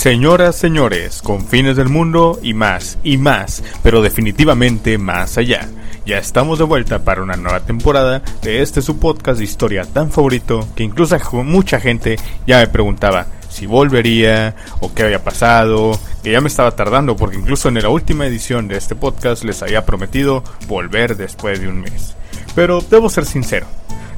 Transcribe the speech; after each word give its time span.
Señoras, 0.00 0.56
señores, 0.56 1.20
confines 1.20 1.76
del 1.76 1.90
mundo 1.90 2.38
y 2.42 2.54
más, 2.54 2.96
y 3.04 3.18
más, 3.18 3.62
pero 3.82 4.00
definitivamente 4.00 4.96
más 4.96 5.36
allá. 5.36 5.68
Ya 6.06 6.16
estamos 6.16 6.58
de 6.58 6.64
vuelta 6.64 7.04
para 7.04 7.22
una 7.22 7.36
nueva 7.36 7.60
temporada 7.66 8.22
de 8.40 8.62
este 8.62 8.80
su 8.80 8.98
podcast 8.98 9.40
de 9.40 9.44
historia 9.44 9.84
tan 9.84 10.10
favorito 10.10 10.66
que 10.74 10.84
incluso 10.84 11.18
mucha 11.44 11.80
gente 11.80 12.16
ya 12.46 12.60
me 12.60 12.68
preguntaba 12.68 13.26
si 13.50 13.66
volvería 13.66 14.56
o 14.80 14.90
qué 14.94 15.02
había 15.02 15.22
pasado, 15.22 16.00
que 16.22 16.32
ya 16.32 16.40
me 16.40 16.48
estaba 16.48 16.70
tardando 16.70 17.14
porque 17.14 17.36
incluso 17.36 17.68
en 17.68 17.74
la 17.74 17.90
última 17.90 18.24
edición 18.24 18.68
de 18.68 18.78
este 18.78 18.94
podcast 18.94 19.44
les 19.44 19.62
había 19.62 19.84
prometido 19.84 20.42
volver 20.66 21.18
después 21.18 21.60
de 21.60 21.68
un 21.68 21.82
mes. 21.82 22.16
Pero 22.54 22.80
debo 22.80 23.10
ser 23.10 23.26
sincero, 23.26 23.66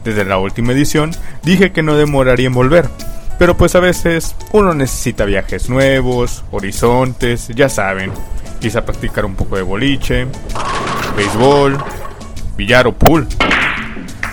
desde 0.05 0.25
la 0.25 0.39
última 0.39 0.75
edición 0.75 1.11
dije 1.43 1.73
que 1.73 1.83
no 1.83 1.97
demoraría 1.97 2.47
en 2.47 2.55
volver, 2.55 2.89
pero 3.43 3.57
pues 3.57 3.75
a 3.75 3.81
veces 3.81 4.37
uno 4.53 4.73
necesita 4.73 5.25
viajes 5.25 5.69
nuevos, 5.69 6.45
horizontes, 6.53 7.49
ya 7.49 7.69
saben, 7.69 8.13
quizá 8.61 8.85
practicar 8.85 9.25
un 9.25 9.35
poco 9.35 9.57
de 9.57 9.63
boliche, 9.63 10.29
béisbol, 11.17 11.77
billar 12.57 12.87
o 12.87 12.93
pool, 12.93 13.27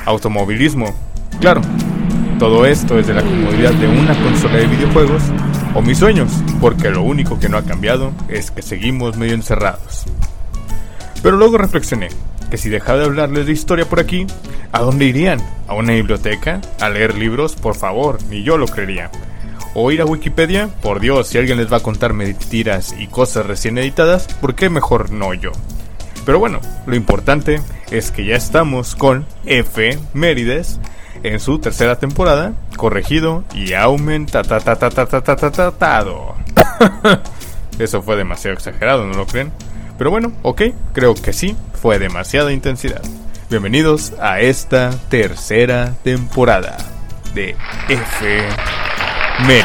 automovilismo, 0.06 0.94
claro, 1.42 1.62
todo 2.38 2.68
esto 2.68 2.98
desde 2.98 3.16
la 3.16 3.24
comodidad 3.24 3.74
de 3.74 3.88
una 3.88 4.14
consola 4.22 4.58
de 4.58 4.68
videojuegos 4.68 5.24
o 5.74 5.82
mis 5.82 5.98
sueños, 5.98 6.32
porque 6.62 6.92
lo 6.92 7.02
único 7.02 7.40
que 7.40 7.50
no 7.50 7.58
ha 7.58 7.64
cambiado 7.64 8.12
es 8.28 8.52
que 8.52 8.62
seguimos 8.62 9.18
medio 9.18 9.34
encerrados. 9.34 10.06
Pero 11.24 11.36
luego 11.36 11.58
reflexioné 11.58 12.10
que 12.50 12.58
si 12.58 12.70
dejaba 12.70 13.00
de 13.00 13.06
hablarles 13.06 13.46
de 13.46 13.52
historia 13.52 13.88
por 13.88 14.00
aquí, 14.00 14.26
¿a 14.72 14.80
dónde 14.82 15.06
irían? 15.06 15.40
¿A 15.68 15.76
una 15.76 15.94
biblioteca? 15.94 16.62
¿A 16.80 16.90
leer 16.90 17.16
libros? 17.16 17.56
Por 17.56 17.76
favor, 17.76 18.22
ni 18.30 18.44
yo 18.44 18.58
lo 18.58 18.68
creería. 18.68 19.12
¿O 19.76 19.92
ir 19.92 20.02
a 20.02 20.06
Wikipedia? 20.06 20.68
Por 20.82 21.00
Dios, 21.00 21.28
si 21.28 21.38
alguien 21.38 21.58
les 21.58 21.72
va 21.72 21.78
a 21.78 21.84
contar 21.84 22.14
mentiras 22.14 22.96
y 22.98 23.08
cosas 23.08 23.46
recién 23.46 23.78
editadas, 23.78 24.28
¿por 24.42 24.56
qué 24.56 24.70
mejor 24.70 25.12
no 25.12 25.34
yo? 25.34 25.52
Pero 26.26 26.40
bueno, 26.40 26.60
lo 26.86 26.96
importante 26.96 27.62
es 27.92 28.12
que 28.12 28.26
ya 28.26 28.36
estamos 28.36 28.96
con 28.96 29.26
F. 29.46 29.98
Mérides 30.14 30.80
en 31.24 31.40
su 31.40 31.60
tercera 31.60 31.98
temporada, 31.98 32.54
corregido 32.78 33.44
y 33.54 33.74
aumentatado. 33.74 34.66
Eso 37.80 38.02
fue 38.02 38.16
demasiado 38.16 38.56
exagerado, 38.56 39.06
¿no 39.06 39.14
lo 39.14 39.26
creen? 39.26 39.52
Pero 40.00 40.12
bueno, 40.12 40.32
ok, 40.44 40.62
creo 40.94 41.14
que 41.14 41.34
sí, 41.34 41.58
fue 41.74 42.00
demasiada 42.00 42.54
intensidad. 42.54 43.02
Bienvenidos 43.50 44.14
a 44.22 44.40
esta 44.40 44.92
tercera 45.10 45.94
temporada 46.06 46.78
de 47.36 47.58
F. 47.90 48.42
Mary. 49.42 49.62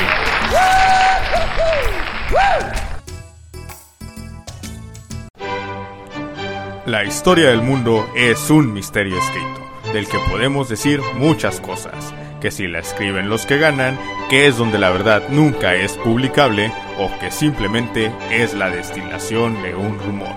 La 6.85 7.05
historia 7.05 7.51
del 7.51 7.63
mundo 7.63 8.05
es 8.17 8.51
un 8.51 8.73
misterio 8.73 9.17
escrito, 9.17 9.93
del 9.93 10.09
que 10.09 10.19
podemos 10.29 10.69
decir 10.69 11.01
muchas 11.15 11.61
cosas, 11.61 12.13
que 12.41 12.51
si 12.51 12.67
la 12.67 12.81
escriben 12.81 13.29
los 13.29 13.47
que 13.47 13.59
ganan, 13.59 13.97
que 14.29 14.49
es 14.49 14.57
donde 14.59 14.81
la 14.81 14.91
verdad 14.91 15.23
nunca 15.29 15.77
es 15.77 15.93
publicable, 15.93 16.73
o 16.99 17.11
que 17.19 17.31
simplemente 17.31 18.13
es 18.31 18.55
la 18.55 18.71
destilación 18.71 19.63
de 19.63 19.75
un 19.75 19.99
rumor. 19.99 20.35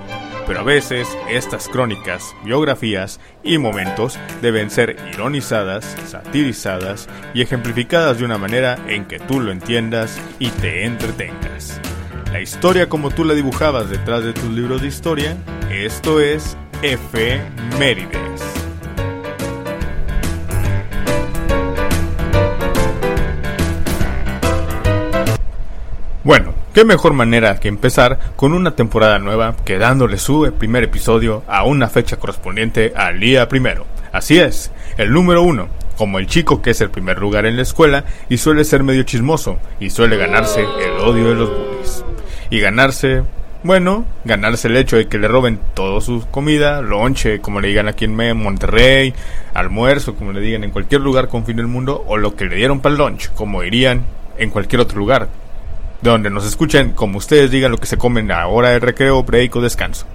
Pero 0.48 0.62
a 0.62 0.64
veces 0.64 1.08
estas 1.30 1.68
crónicas, 1.68 2.34
biografías 2.44 3.20
y 3.44 3.58
momentos 3.58 4.18
deben 4.42 4.70
ser 4.70 4.96
ironizadas, 5.14 5.84
satirizadas 6.06 7.10
y 7.34 7.42
ejemplificadas 7.42 8.20
de 8.20 8.26
una 8.26 8.38
manera 8.38 8.78
en 8.88 9.06
que 9.06 9.20
tú 9.20 9.42
lo 9.42 9.52
entiendas 9.52 10.18
y 10.40 10.50
te 10.50 10.86
entretengas. 10.86 11.82
La 12.32 12.42
historia 12.42 12.88
como 12.88 13.10
tú 13.10 13.26
la 13.26 13.34
dibujabas 13.34 13.90
detrás 13.90 14.24
de 14.24 14.34
tus 14.34 14.50
libros 14.50 14.82
de 14.82 14.88
historia, 14.88 15.36
esto 15.70 16.22
es 16.22 16.58
F. 16.82 17.42
Mérides. 17.78 18.44
Bueno, 26.28 26.54
qué 26.78 26.86
mejor 26.86 27.14
manera 27.14 27.60
que 27.60 27.70
empezar 27.70 28.20
con 28.36 28.54
una 28.54 28.76
temporada 28.76 29.18
nueva 29.18 29.56
que 29.66 29.80
dándole 29.80 30.20
su 30.20 30.54
primer 30.60 30.84
episodio 30.84 31.42
a 31.48 31.64
una 31.64 31.90
fecha 31.90 32.18
correspondiente 32.18 32.94
al 32.96 33.20
día 33.20 33.50
primero. 33.50 33.88
Así 34.12 34.38
es, 34.38 34.72
el 34.96 35.12
número 35.12 35.42
uno, 35.42 35.70
como 35.98 36.20
el 36.20 36.28
chico 36.28 36.62
que 36.62 36.70
es 36.70 36.82
el 36.82 36.92
primer 36.92 37.18
lugar 37.18 37.48
en 37.48 37.56
la 37.56 37.64
escuela 37.64 38.06
y 38.30 38.38
suele 38.38 38.64
ser 38.64 38.84
medio 38.84 39.02
chismoso 39.02 39.58
y 39.80 39.90
suele 39.90 40.18
ganarse 40.18 40.62
el 40.62 41.00
odio 41.00 41.30
de 41.30 41.34
los 41.34 41.50
bullies. 41.50 42.06
Y 42.52 42.60
ganarse, 42.60 43.24
bueno, 43.64 44.06
ganarse 44.24 44.68
el 44.68 44.78
hecho 44.78 44.98
de 44.98 45.08
que 45.08 45.18
le 45.18 45.28
roben 45.28 45.60
toda 45.74 46.00
su 46.00 46.28
comida, 46.30 46.84
lonche, 46.84 47.42
como 47.42 47.60
le 47.60 47.70
digan 47.70 47.88
aquí 47.88 48.06
en 48.06 48.38
Monterrey, 48.38 49.16
almuerzo, 49.56 50.14
como 50.14 50.32
le 50.32 50.42
digan 50.42 50.64
en 50.64 50.70
cualquier 50.70 51.02
lugar 51.02 51.28
con 51.28 51.44
fin 51.44 51.56
del 51.56 51.66
mundo, 51.66 52.04
o 52.06 52.18
lo 52.18 52.36
que 52.36 52.46
le 52.46 52.56
dieron 52.56 52.82
para 52.82 52.94
el 52.94 53.00
lunch, 53.00 53.32
como 53.34 53.64
dirían 53.64 54.04
en 54.38 54.52
cualquier 54.52 54.82
otro 54.82 55.00
lugar, 55.00 55.28
donde 56.02 56.30
nos 56.30 56.46
escuchen 56.46 56.92
como 56.92 57.18
ustedes 57.18 57.52
digan 57.52 57.72
lo 57.72 57.78
que 57.78 57.88
se 57.88 57.98
comen 57.98 58.32
a 58.32 58.48
hora 58.48 58.70
de 58.70 58.80
recreo, 58.80 59.24
break 59.24 59.56
o 59.56 59.62
descanso, 59.62 60.06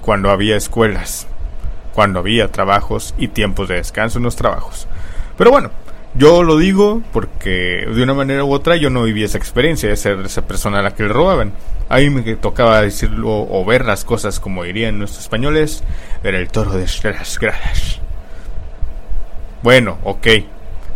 cuando 0.00 0.30
había 0.30 0.56
escuelas, 0.56 1.26
cuando 1.94 2.20
había 2.20 2.48
trabajos 2.48 3.14
y 3.18 3.28
tiempos 3.28 3.68
de 3.68 3.76
descanso 3.76 4.18
en 4.18 4.24
los 4.24 4.36
trabajos. 4.36 4.86
Pero 5.36 5.50
bueno, 5.50 5.70
yo 6.14 6.42
lo 6.42 6.58
digo 6.58 7.02
porque 7.12 7.86
de 7.88 8.02
una 8.02 8.14
manera 8.14 8.44
u 8.44 8.52
otra 8.52 8.76
yo 8.76 8.90
no 8.90 9.02
viví 9.02 9.24
esa 9.24 9.38
experiencia 9.38 9.88
de 9.88 9.96
ser 9.96 10.20
esa 10.20 10.46
persona 10.46 10.80
a 10.80 10.82
la 10.82 10.94
que 10.94 11.04
le 11.04 11.08
robaban. 11.08 11.52
A 11.88 11.98
mí 11.98 12.10
me 12.10 12.22
tocaba 12.36 12.82
decirlo 12.82 13.46
o 13.48 13.64
ver 13.64 13.84
las 13.84 14.04
cosas 14.04 14.38
como 14.38 14.64
dirían 14.64 14.98
nuestros 14.98 15.24
españoles, 15.24 15.82
ver 16.22 16.34
el 16.34 16.48
toro 16.48 16.72
de 16.72 16.86
las 17.04 17.38
gradas. 17.38 18.00
Bueno, 19.62 19.98
ok, 20.04 20.26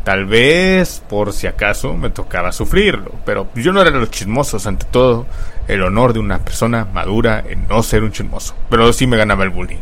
Tal 0.07 0.25
vez, 0.25 1.03
por 1.09 1.33
si 1.33 1.49
acaso, 1.49 1.95
me 1.95 2.11
tocaba 2.11 2.53
sufrirlo, 2.53 3.11
pero 3.25 3.49
yo 3.57 3.73
no 3.73 3.81
era 3.81 3.91
de 3.91 3.99
los 3.99 4.13
chismosos, 4.13 4.65
ante 4.69 4.87
todo, 4.87 5.27
el 5.67 5.83
honor 5.83 6.13
de 6.13 6.21
una 6.21 6.39
persona 6.39 6.85
madura 6.85 7.43
en 7.45 7.67
no 7.67 7.83
ser 7.83 8.05
un 8.05 8.13
chismoso, 8.13 8.55
pero 8.71 8.93
sí 8.93 9.09
me 9.09 9.17
ganaba 9.17 9.43
el 9.43 9.51
bullying. 9.51 9.81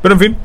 Pero 0.00 0.14
en 0.14 0.20
fin, 0.20 0.36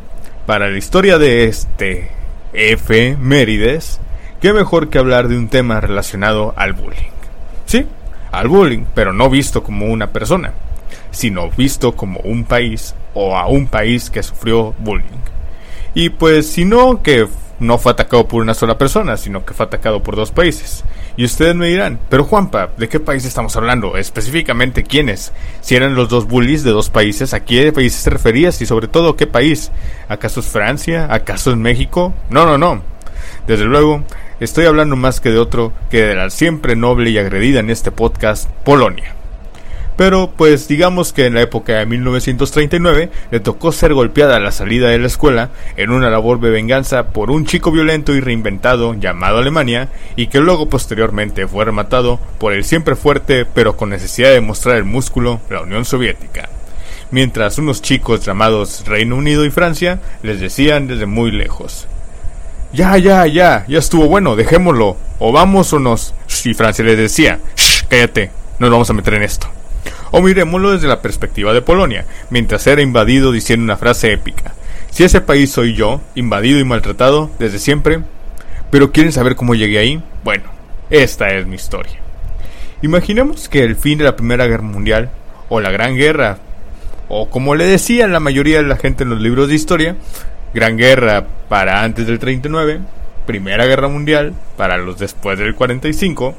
para 0.48 0.68
la 0.68 0.80
historia 0.80 1.20
de 1.20 1.44
este 1.44 2.10
F. 2.54 3.16
Mérides, 3.20 4.00
qué 4.42 4.52
mejor 4.52 4.90
que 4.90 4.98
hablar 4.98 5.28
de 5.28 5.38
un 5.38 5.48
tema 5.48 5.80
relacionado 5.80 6.56
al 6.58 6.74
bullying. 6.74 7.12
Sí, 7.68 7.86
al 8.32 8.48
bullying, 8.48 8.86
pero 8.96 9.14
no 9.14 9.30
visto 9.30 9.62
como 9.62 9.86
una 9.86 10.08
persona, 10.08 10.54
sino 11.12 11.52
visto 11.52 11.96
como 11.96 12.20
un 12.22 12.46
país 12.46 12.96
o 13.14 13.38
a 13.38 13.46
un 13.46 13.68
país 13.68 14.10
que 14.10 14.24
sufrió 14.24 14.74
bullying. 14.80 15.22
Y 15.94 16.10
pues 16.10 16.50
si 16.50 16.66
no, 16.66 17.04
que 17.04 17.28
no 17.60 17.78
fue 17.78 17.92
atacado 17.94 18.28
por 18.28 18.42
una 18.42 18.54
sola 18.54 18.78
persona, 18.78 19.18
sino 19.18 19.46
que 19.46 19.54
fue 19.54 19.66
atacado 19.66 20.04
por 20.04 20.16
dos 20.16 20.32
países. 20.32 20.84
Y 21.18 21.26
ustedes 21.26 21.56
me 21.56 21.68
dirán, 21.68 22.00
pero 22.10 22.26
Juanpa, 22.26 22.70
¿de 22.78 22.90
qué 22.90 23.00
país 23.00 23.26
estamos 23.26 23.56
hablando? 23.56 23.98
Específicamente, 23.98 24.84
¿quiénes? 24.84 25.32
Si 25.62 25.76
eran 25.76 25.96
los 25.96 26.10
dos 26.10 26.28
bullies 26.28 26.64
de 26.64 26.72
dos 26.72 26.90
países, 26.90 27.34
¿a 27.34 27.46
qué 27.46 27.72
países 27.72 28.04
te 28.04 28.10
referías? 28.10 28.62
Y 28.62 28.66
sobre 28.66 28.88
todo, 28.88 29.16
¿qué 29.16 29.28
país? 29.28 29.72
¿Acaso 30.10 30.42
es 30.42 30.48
Francia? 30.48 31.08
¿Acaso 31.10 31.52
es 31.52 31.58
México? 31.58 32.14
No, 32.30 32.46
no, 32.46 32.58
no. 32.58 32.82
Desde 33.48 33.66
luego, 33.66 34.04
estoy 34.40 34.66
hablando 34.66 34.96
más 34.96 35.22
que 35.22 35.30
de 35.32 35.40
otro 35.40 35.72
que 35.90 36.02
de 36.04 36.16
la 36.16 36.30
siempre 36.30 36.76
noble 36.76 37.12
y 37.12 37.18
agredida 37.18 37.60
en 37.60 37.70
este 37.70 37.92
podcast, 37.92 38.50
Polonia. 38.64 39.16
Pero 39.98 40.32
pues 40.36 40.68
digamos 40.68 41.14
que 41.14 41.26
en 41.26 41.36
la 41.36 41.42
época 41.42 41.74
de 41.74 41.86
1939 41.86 43.10
le 43.32 43.40
tocó 43.40 43.72
ser 43.72 43.94
golpeada 43.94 44.36
a 44.36 44.40
la 44.40 44.52
salida 44.52 44.90
de 44.90 45.00
la 45.00 45.08
escuela 45.08 45.50
en 45.78 45.92
una 45.92 46.10
labor 46.10 46.40
de 46.40 46.50
venganza 46.50 47.08
por 47.08 47.32
un 47.32 47.46
chico 47.46 47.72
violento 47.72 48.14
y 48.14 48.20
reinventado 48.20 48.94
llamado 48.94 49.38
Alemania 49.38 49.90
y 50.16 50.28
que 50.28 50.40
luego 50.40 50.68
posteriormente 50.68 51.48
fue 51.48 51.66
rematado 51.66 52.20
por 52.40 52.54
el 52.54 52.64
siempre 52.64 52.96
fuerte 52.96 53.46
pero 53.46 53.78
con 53.78 53.90
necesidad 53.90 54.32
de 54.32 54.42
mostrar 54.42 54.76
el 54.78 54.84
músculo 54.84 55.40
la 55.50 55.62
Unión 55.62 55.86
Soviética. 55.86 56.50
Mientras 57.12 57.58
unos 57.58 57.82
chicos 57.82 58.26
llamados 58.26 58.84
Reino 58.86 59.16
Unido 59.16 59.46
y 59.46 59.52
Francia 59.52 60.00
les 60.24 60.40
decían 60.40 60.88
desde 60.88 61.06
muy 61.06 61.32
lejos 61.32 61.88
ya, 62.76 62.98
ya, 62.98 63.26
ya, 63.26 63.66
ya 63.68 63.80
estuvo 63.80 64.08
bueno, 64.08 64.36
dejémoslo, 64.36 64.98
o 65.20 65.32
vamos 65.32 65.72
o 65.74 65.80
nos... 65.80 66.14
Y 66.44 66.54
Francia 66.54 66.84
les 66.84 66.98
decía, 66.98 67.40
Shh, 67.56 67.86
cállate, 67.88 68.32
nos 68.60 68.70
vamos 68.70 68.90
a 68.90 68.94
meter 68.94 69.14
en 69.16 69.24
esto. 69.24 69.55
O 70.18 70.22
miremoslo 70.22 70.72
desde 70.72 70.88
la 70.88 71.02
perspectiva 71.02 71.52
de 71.52 71.62
Polonia, 71.62 72.06
mientras 72.30 72.66
era 72.68 72.82
invadido 72.82 73.34
diciendo 73.34 73.66
una 73.66 73.76
frase 73.76 74.14
épica. 74.14 74.54
Si 74.90 75.04
ese 75.04 75.20
país 75.20 75.52
soy 75.52 75.76
yo, 75.76 76.00
invadido 76.16 76.58
y 76.58 76.64
maltratado 76.64 77.30
desde 77.38 77.60
siempre, 77.60 78.00
pero 78.72 78.94
quieren 78.94 79.12
saber 79.12 79.36
cómo 79.36 79.56
llegué 79.56 79.78
ahí, 79.78 80.02
bueno, 80.24 80.46
esta 80.90 81.28
es 81.28 81.46
mi 81.46 81.56
historia. 81.58 82.00
Imaginemos 82.82 83.50
que 83.50 83.66
el 83.66 83.76
fin 83.76 83.98
de 83.98 84.06
la 84.06 84.16
Primera 84.16 84.48
Guerra 84.48 84.64
Mundial, 84.64 85.10
o 85.50 85.60
la 85.60 85.72
Gran 85.72 85.98
Guerra, 85.98 86.38
o 87.10 87.30
como 87.30 87.56
le 87.56 87.66
decían 87.66 88.14
la 88.14 88.22
mayoría 88.22 88.62
de 88.62 88.70
la 88.70 88.78
gente 88.78 89.04
en 89.04 89.10
los 89.10 89.20
libros 89.20 89.50
de 89.50 89.56
historia, 89.56 89.98
Gran 90.54 90.78
Guerra 90.78 91.28
para 91.50 91.84
antes 91.84 92.08
del 92.08 92.20
39, 92.20 92.80
Primera 93.26 93.66
Guerra 93.66 93.90
Mundial 93.90 94.34
para 94.56 94.78
los 94.78 94.98
después 94.98 95.38
del 95.38 95.56
45, 95.56 96.36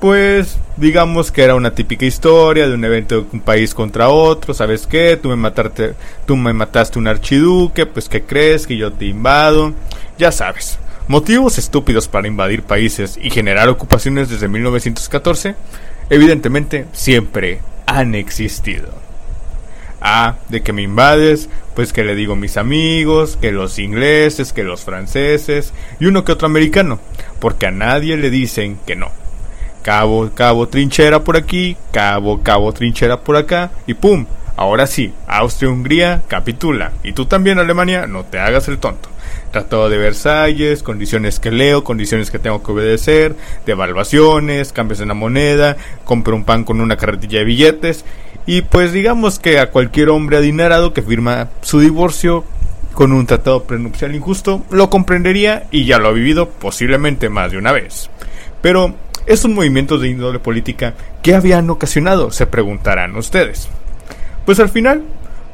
pues 0.00 0.58
digamos 0.76 1.32
que 1.32 1.42
era 1.42 1.54
una 1.54 1.74
típica 1.74 2.04
historia 2.04 2.68
de 2.68 2.74
un 2.74 2.84
evento 2.84 3.22
de 3.22 3.26
un 3.32 3.40
país 3.40 3.74
contra 3.74 4.08
otro, 4.08 4.52
¿sabes 4.52 4.86
qué? 4.86 5.18
Tú 5.20 5.30
me 5.30 5.36
mataste, 5.36 5.94
tú 6.26 6.36
me 6.36 6.52
mataste 6.52 6.98
un 6.98 7.08
archiduque, 7.08 7.86
pues 7.86 8.08
¿qué 8.08 8.22
crees? 8.22 8.66
Que 8.66 8.76
yo 8.76 8.92
te 8.92 9.06
invado, 9.06 9.72
ya 10.18 10.32
sabes. 10.32 10.78
Motivos 11.08 11.56
estúpidos 11.56 12.08
para 12.08 12.28
invadir 12.28 12.62
países 12.62 13.18
y 13.22 13.30
generar 13.30 13.68
ocupaciones 13.68 14.28
desde 14.28 14.48
1914, 14.48 15.54
evidentemente 16.10 16.86
siempre 16.92 17.60
han 17.86 18.14
existido. 18.14 18.88
Ah, 20.00 20.36
de 20.48 20.62
que 20.62 20.72
me 20.72 20.82
invades, 20.82 21.48
pues 21.74 21.92
que 21.92 22.04
le 22.04 22.14
digo 22.14 22.34
a 22.34 22.36
mis 22.36 22.56
amigos, 22.56 23.38
que 23.40 23.50
los 23.50 23.78
ingleses, 23.78 24.52
que 24.52 24.62
los 24.62 24.84
franceses 24.84 25.72
y 25.98 26.06
uno 26.06 26.24
que 26.24 26.32
otro 26.32 26.46
americano, 26.46 27.00
porque 27.40 27.66
a 27.66 27.70
nadie 27.70 28.16
le 28.16 28.30
dicen 28.30 28.78
que 28.86 28.94
no. 28.94 29.10
Cabo, 29.86 30.28
cabo, 30.34 30.66
trinchera 30.66 31.22
por 31.22 31.36
aquí, 31.36 31.76
cabo, 31.92 32.42
cabo, 32.42 32.72
trinchera 32.72 33.20
por 33.20 33.36
acá, 33.36 33.70
y 33.86 33.94
¡pum! 33.94 34.26
Ahora 34.56 34.88
sí, 34.88 35.12
Austria-Hungría 35.28 36.22
capitula. 36.26 36.90
Y 37.04 37.12
tú 37.12 37.26
también, 37.26 37.60
Alemania, 37.60 38.08
no 38.08 38.24
te 38.24 38.40
hagas 38.40 38.66
el 38.66 38.78
tonto. 38.78 39.08
Tratado 39.52 39.88
de 39.88 39.96
Versalles, 39.96 40.82
condiciones 40.82 41.38
que 41.38 41.52
leo, 41.52 41.84
condiciones 41.84 42.32
que 42.32 42.40
tengo 42.40 42.64
que 42.64 42.72
obedecer, 42.72 43.36
devaluaciones, 43.64 44.72
cambios 44.72 45.00
en 45.00 45.06
la 45.06 45.14
moneda, 45.14 45.76
compro 46.02 46.34
un 46.34 46.42
pan 46.42 46.64
con 46.64 46.80
una 46.80 46.96
carretilla 46.96 47.38
de 47.38 47.44
billetes. 47.44 48.04
Y 48.44 48.62
pues 48.62 48.92
digamos 48.92 49.38
que 49.38 49.60
a 49.60 49.70
cualquier 49.70 50.08
hombre 50.08 50.38
adinerado 50.38 50.92
que 50.92 51.02
firma 51.02 51.50
su 51.60 51.78
divorcio 51.78 52.44
con 52.92 53.12
un 53.12 53.24
tratado 53.24 53.62
prenupcial 53.62 54.16
injusto, 54.16 54.64
lo 54.68 54.90
comprendería 54.90 55.68
y 55.70 55.84
ya 55.84 56.00
lo 56.00 56.08
ha 56.08 56.12
vivido 56.12 56.48
posiblemente 56.48 57.28
más 57.28 57.52
de 57.52 57.58
una 57.58 57.70
vez. 57.70 58.10
Pero 58.62 58.96
estos 59.26 59.50
movimientos 59.50 60.00
de 60.00 60.08
índole 60.08 60.38
política, 60.38 60.94
¿qué 61.22 61.34
habían 61.34 61.68
ocasionado? 61.68 62.30
Se 62.30 62.46
preguntarán 62.46 63.16
ustedes. 63.16 63.68
Pues 64.44 64.60
al 64.60 64.68
final, 64.68 65.02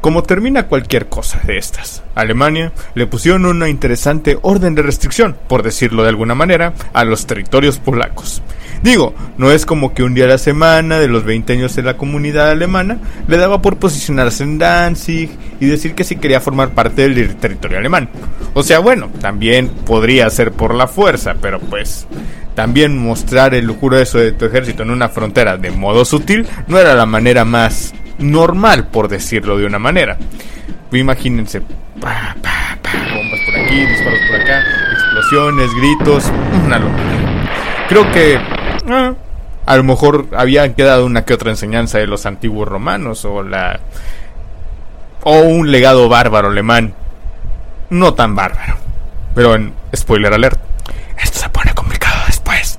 como 0.02 0.22
termina 0.22 0.66
cualquier 0.66 1.08
cosa 1.08 1.40
de 1.44 1.56
estas, 1.56 2.02
Alemania 2.14 2.72
le 2.94 3.06
pusieron 3.06 3.46
una 3.46 3.68
interesante 3.68 4.38
orden 4.42 4.74
de 4.74 4.82
restricción, 4.82 5.36
por 5.48 5.62
decirlo 5.62 6.02
de 6.02 6.10
alguna 6.10 6.34
manera, 6.34 6.74
a 6.92 7.04
los 7.04 7.26
territorios 7.26 7.78
polacos. 7.78 8.42
Digo, 8.82 9.14
no 9.38 9.52
es 9.52 9.64
como 9.64 9.94
que 9.94 10.02
un 10.02 10.14
día 10.14 10.24
a 10.24 10.28
la 10.28 10.38
semana 10.38 10.98
de 10.98 11.06
los 11.06 11.24
20 11.24 11.52
años 11.52 11.76
de 11.76 11.82
la 11.82 11.96
comunidad 11.96 12.50
alemana 12.50 12.98
le 13.28 13.36
daba 13.36 13.62
por 13.62 13.76
posicionarse 13.76 14.42
en 14.42 14.58
Danzig 14.58 15.30
y 15.60 15.66
decir 15.66 15.94
que 15.94 16.02
sí 16.02 16.16
quería 16.16 16.40
formar 16.40 16.70
parte 16.70 17.08
del 17.08 17.36
territorio 17.36 17.78
alemán. 17.78 18.08
O 18.54 18.62
sea, 18.64 18.80
bueno, 18.80 19.08
también 19.20 19.68
podría 19.68 20.28
ser 20.30 20.50
por 20.50 20.74
la 20.74 20.88
fuerza, 20.88 21.36
pero 21.40 21.60
pues 21.60 22.08
también 22.54 22.98
mostrar 22.98 23.54
el 23.54 23.70
eso 24.00 24.18
de 24.18 24.32
tu 24.32 24.46
ejército 24.46 24.82
en 24.82 24.90
una 24.90 25.08
frontera 25.08 25.56
de 25.56 25.70
modo 25.70 26.04
sutil 26.04 26.46
no 26.66 26.78
era 26.78 26.94
la 26.94 27.06
manera 27.06 27.44
más 27.44 27.94
normal, 28.18 28.88
por 28.88 29.08
decirlo 29.08 29.56
de 29.58 29.66
una 29.66 29.78
manera. 29.78 30.18
Imagínense, 30.92 31.60
bombas 31.94 33.40
por 33.46 33.56
aquí, 33.56 33.86
disparos 33.86 34.20
por 34.28 34.40
acá, 34.40 34.62
explosiones, 34.92 35.70
gritos, 35.74 36.32
una 36.64 36.78
locura. 36.78 37.86
Creo 37.88 38.10
que 38.12 38.38
ah, 38.88 39.14
a 39.66 39.76
lo 39.76 39.84
mejor 39.84 40.26
había 40.32 40.74
quedado 40.74 41.06
una 41.06 41.24
que 41.24 41.34
otra 41.34 41.50
enseñanza 41.50 41.98
de 41.98 42.06
los 42.06 42.26
antiguos 42.26 42.68
romanos 42.68 43.24
o 43.24 43.42
la 43.42 43.80
o 45.24 45.40
un 45.40 45.70
legado 45.70 46.08
bárbaro 46.08 46.48
alemán, 46.48 46.94
no 47.90 48.14
tan 48.14 48.34
bárbaro. 48.34 48.76
Pero 49.34 49.54
en 49.54 49.72
spoiler 49.94 50.34
alert, 50.34 50.60
esto 51.22 51.38
se 51.38 51.48
pone 51.48 51.72
complicado 51.74 52.20
después. 52.26 52.78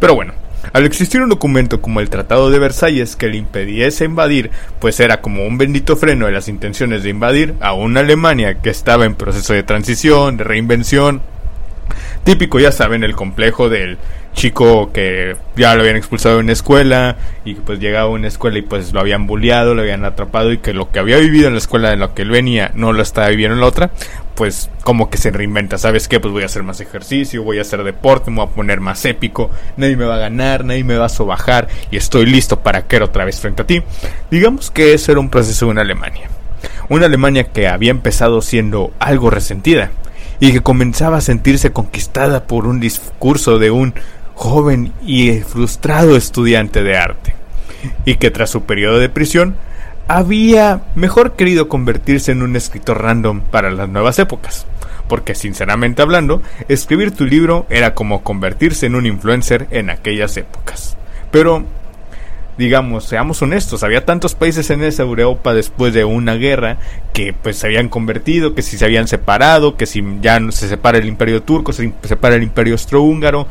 Pero 0.00 0.14
bueno, 0.14 0.34
al 0.72 0.84
existir 0.86 1.20
un 1.20 1.28
documento 1.28 1.80
como 1.80 2.00
el 2.00 2.10
Tratado 2.10 2.50
de 2.50 2.58
Versalles 2.58 3.14
que 3.14 3.28
le 3.28 3.36
impediese 3.36 4.04
invadir, 4.04 4.50
pues 4.80 4.98
era 4.98 5.20
como 5.20 5.46
un 5.46 5.56
bendito 5.56 5.96
freno 5.96 6.26
de 6.26 6.32
las 6.32 6.48
intenciones 6.48 7.02
de 7.04 7.10
invadir 7.10 7.54
a 7.60 7.74
una 7.74 8.00
Alemania 8.00 8.60
que 8.60 8.70
estaba 8.70 9.04
en 9.04 9.14
proceso 9.14 9.52
de 9.52 9.62
transición, 9.62 10.36
de 10.36 10.44
reinvención. 10.44 11.22
Típico, 12.24 12.58
ya 12.58 12.72
saben, 12.72 13.04
el 13.04 13.14
complejo 13.14 13.68
del 13.68 13.98
chico 14.34 14.92
que 14.92 15.36
ya 15.56 15.74
lo 15.74 15.80
habían 15.80 15.96
expulsado 15.96 16.36
de 16.36 16.42
una 16.42 16.52
escuela 16.52 17.16
y 17.44 17.54
pues 17.54 17.78
llegaba 17.78 18.08
a 18.08 18.12
una 18.12 18.28
escuela 18.28 18.58
y 18.58 18.62
pues 18.62 18.92
lo 18.92 19.00
habían 19.00 19.26
bulleado, 19.26 19.74
lo 19.74 19.82
habían 19.82 20.04
atrapado 20.04 20.52
y 20.52 20.58
que 20.58 20.74
lo 20.74 20.90
que 20.90 20.98
había 20.98 21.18
vivido 21.18 21.46
en 21.46 21.54
la 21.54 21.58
escuela 21.58 21.90
de 21.90 21.96
lo 21.96 22.14
que 22.14 22.22
él 22.22 22.30
venía 22.30 22.70
no 22.74 22.92
lo 22.92 23.02
estaba 23.02 23.28
viviendo 23.28 23.54
en 23.54 23.60
la 23.60 23.66
otra, 23.66 23.90
pues 24.34 24.70
como 24.82 25.08
que 25.08 25.16
se 25.16 25.30
reinventa, 25.30 25.78
¿sabes 25.78 26.08
qué? 26.08 26.20
Pues 26.20 26.32
voy 26.32 26.42
a 26.42 26.46
hacer 26.46 26.62
más 26.62 26.80
ejercicio, 26.80 27.42
voy 27.42 27.58
a 27.58 27.62
hacer 27.62 27.82
deporte, 27.84 28.30
me 28.30 28.38
voy 28.38 28.46
a 28.46 28.50
poner 28.50 28.80
más 28.80 29.04
épico, 29.04 29.50
nadie 29.76 29.96
me 29.96 30.04
va 30.04 30.16
a 30.16 30.18
ganar, 30.18 30.64
nadie 30.64 30.84
me 30.84 30.96
va 30.96 31.06
a 31.06 31.10
sobajar 31.10 31.68
y 31.90 31.96
estoy 31.96 32.26
listo 32.26 32.60
para 32.60 32.86
que 32.86 33.00
otra 33.00 33.24
vez 33.24 33.40
frente 33.40 33.62
a 33.62 33.66
ti. 33.66 33.82
Digamos 34.30 34.70
que 34.70 34.94
ese 34.94 35.12
era 35.12 35.20
un 35.20 35.30
proceso 35.30 35.70
en 35.70 35.78
Alemania. 35.78 36.28
Una 36.88 37.06
Alemania 37.06 37.44
que 37.44 37.68
había 37.68 37.90
empezado 37.90 38.42
siendo 38.42 38.92
algo 38.98 39.30
resentida 39.30 39.90
y 40.40 40.52
que 40.52 40.62
comenzaba 40.62 41.18
a 41.18 41.22
sentirse 41.22 41.72
conquistada 41.72 42.46
por 42.46 42.66
un 42.66 42.80
discurso 42.80 43.58
de 43.58 43.70
un 43.70 43.94
joven 44.34 44.92
y 45.04 45.40
frustrado 45.40 46.16
estudiante 46.16 46.82
de 46.82 46.96
arte, 46.96 47.34
y 48.04 48.16
que 48.16 48.30
tras 48.30 48.50
su 48.50 48.64
periodo 48.64 48.98
de 48.98 49.08
prisión 49.08 49.56
había 50.06 50.82
mejor 50.94 51.32
querido 51.32 51.68
convertirse 51.68 52.32
en 52.32 52.42
un 52.42 52.56
escritor 52.56 53.02
random 53.02 53.40
para 53.40 53.70
las 53.70 53.88
nuevas 53.88 54.18
épocas, 54.18 54.66
porque 55.08 55.34
sinceramente 55.34 56.02
hablando, 56.02 56.42
escribir 56.68 57.12
tu 57.12 57.24
libro 57.24 57.66
era 57.70 57.94
como 57.94 58.22
convertirse 58.22 58.86
en 58.86 58.94
un 58.94 59.06
influencer 59.06 59.66
en 59.70 59.90
aquellas 59.90 60.36
épocas. 60.36 60.96
Pero 61.30 61.64
digamos, 62.58 63.04
seamos 63.04 63.40
honestos, 63.42 63.84
había 63.84 64.04
tantos 64.04 64.34
países 64.34 64.70
en 64.70 64.82
esa 64.82 65.02
Europa 65.02 65.54
después 65.54 65.94
de 65.94 66.04
una 66.04 66.34
guerra 66.34 66.78
que 67.12 67.32
pues 67.32 67.58
se 67.58 67.66
habían 67.68 67.88
convertido, 67.88 68.54
que 68.54 68.62
si 68.62 68.76
se 68.76 68.84
habían 68.84 69.06
separado, 69.06 69.76
que 69.76 69.86
si 69.86 70.02
ya 70.20 70.40
se 70.50 70.68
separa 70.68 70.98
el 70.98 71.06
imperio 71.06 71.42
turco, 71.42 71.72
se 71.72 71.92
separa 72.02 72.34
el 72.34 72.42
imperio 72.42 72.74
austrohúngaro, 72.74 73.46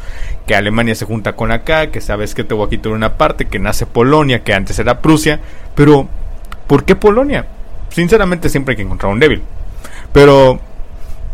que 0.45 0.55
Alemania 0.55 0.95
se 0.95 1.05
junta 1.05 1.33
con 1.33 1.51
acá, 1.51 1.91
que 1.91 2.01
sabes 2.01 2.35
que 2.35 2.43
te 2.43 2.53
voy 2.53 2.73
una 2.85 3.17
parte, 3.17 3.45
que 3.45 3.59
nace 3.59 3.85
Polonia, 3.85 4.43
que 4.43 4.53
antes 4.53 4.79
era 4.79 5.01
Prusia, 5.01 5.39
pero 5.75 6.07
¿por 6.67 6.85
qué 6.85 6.95
Polonia? 6.95 7.45
Sinceramente 7.89 8.49
siempre 8.49 8.73
hay 8.73 8.77
que 8.77 8.83
encontrar 8.83 9.11
un 9.11 9.19
débil. 9.19 9.41
Pero, 10.11 10.59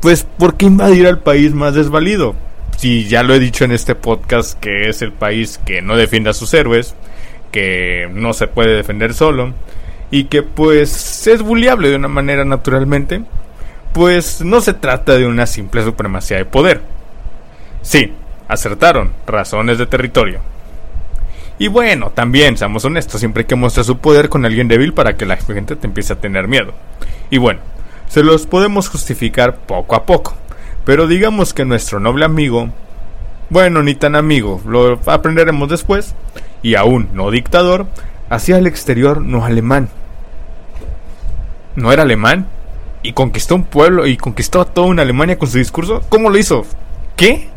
pues, 0.01 0.23
¿por 0.23 0.55
qué 0.55 0.65
invadir 0.65 1.07
al 1.07 1.19
país 1.19 1.53
más 1.53 1.73
desvalido? 1.73 2.35
Si 2.77 3.07
ya 3.07 3.23
lo 3.23 3.33
he 3.33 3.39
dicho 3.39 3.65
en 3.65 3.71
este 3.71 3.95
podcast 3.95 4.57
que 4.59 4.89
es 4.89 5.01
el 5.01 5.11
país 5.11 5.59
que 5.65 5.81
no 5.81 5.97
defiende 5.97 6.29
a 6.29 6.33
sus 6.33 6.53
héroes, 6.53 6.95
que 7.51 8.09
no 8.13 8.33
se 8.33 8.47
puede 8.47 8.75
defender 8.75 9.13
solo 9.13 9.53
y 10.11 10.25
que 10.25 10.43
pues 10.43 11.27
es 11.27 11.41
bulliable 11.41 11.89
de 11.89 11.95
una 11.95 12.07
manera 12.07 12.45
naturalmente, 12.45 13.21
pues 13.93 14.41
no 14.41 14.61
se 14.61 14.73
trata 14.73 15.17
de 15.17 15.27
una 15.27 15.45
simple 15.45 15.83
supremacía 15.83 16.37
de 16.37 16.45
poder. 16.45 16.81
Sí, 17.81 18.13
acertaron, 18.47 19.11
razones 19.25 19.77
de 19.77 19.85
territorio. 19.85 20.39
Y 21.57 21.67
bueno, 21.67 22.11
también, 22.11 22.57
seamos 22.57 22.85
honestos, 22.85 23.19
siempre 23.19 23.41
hay 23.41 23.47
que 23.47 23.55
mostrar 23.55 23.85
su 23.85 23.97
poder 23.97 24.29
con 24.29 24.45
alguien 24.45 24.69
débil 24.69 24.93
para 24.93 25.17
que 25.17 25.25
la 25.25 25.37
gente 25.37 25.75
te 25.75 25.87
empiece 25.87 26.13
a 26.13 26.19
tener 26.19 26.47
miedo. 26.47 26.73
Y 27.29 27.37
bueno, 27.37 27.59
se 28.07 28.23
los 28.23 28.45
podemos 28.45 28.87
justificar 28.87 29.57
poco 29.57 29.95
a 29.95 30.05
poco. 30.05 30.35
Pero 30.85 31.05
digamos 31.05 31.53
que 31.53 31.65
nuestro 31.65 31.99
noble 31.99 32.25
amigo, 32.25 32.69
bueno, 33.49 33.83
ni 33.83 33.93
tan 33.93 34.15
amigo, 34.15 34.61
lo 34.65 34.99
aprenderemos 35.05 35.69
después, 35.69 36.15
y 36.61 36.75
aún 36.75 37.09
no 37.13 37.31
dictador, 37.31 37.87
hacia 38.29 38.57
el 38.57 38.67
exterior 38.67 39.21
no 39.21 39.45
alemán. 39.45 39.89
¿No 41.75 41.91
era 41.91 42.03
alemán? 42.03 42.47
¿Y 43.01 43.13
conquistó 43.13 43.55
un 43.55 43.63
pueblo 43.63 44.05
y 44.05 44.17
conquistó 44.17 44.59
a 44.59 44.65
toda 44.65 44.87
una 44.87 45.03
Alemania 45.03 45.39
con 45.39 45.47
su 45.47 45.57
discurso? 45.57 46.01
¿Cómo 46.09 46.29
lo 46.29 46.37
hizo? 46.37 46.65
¿Qué? 47.15 47.49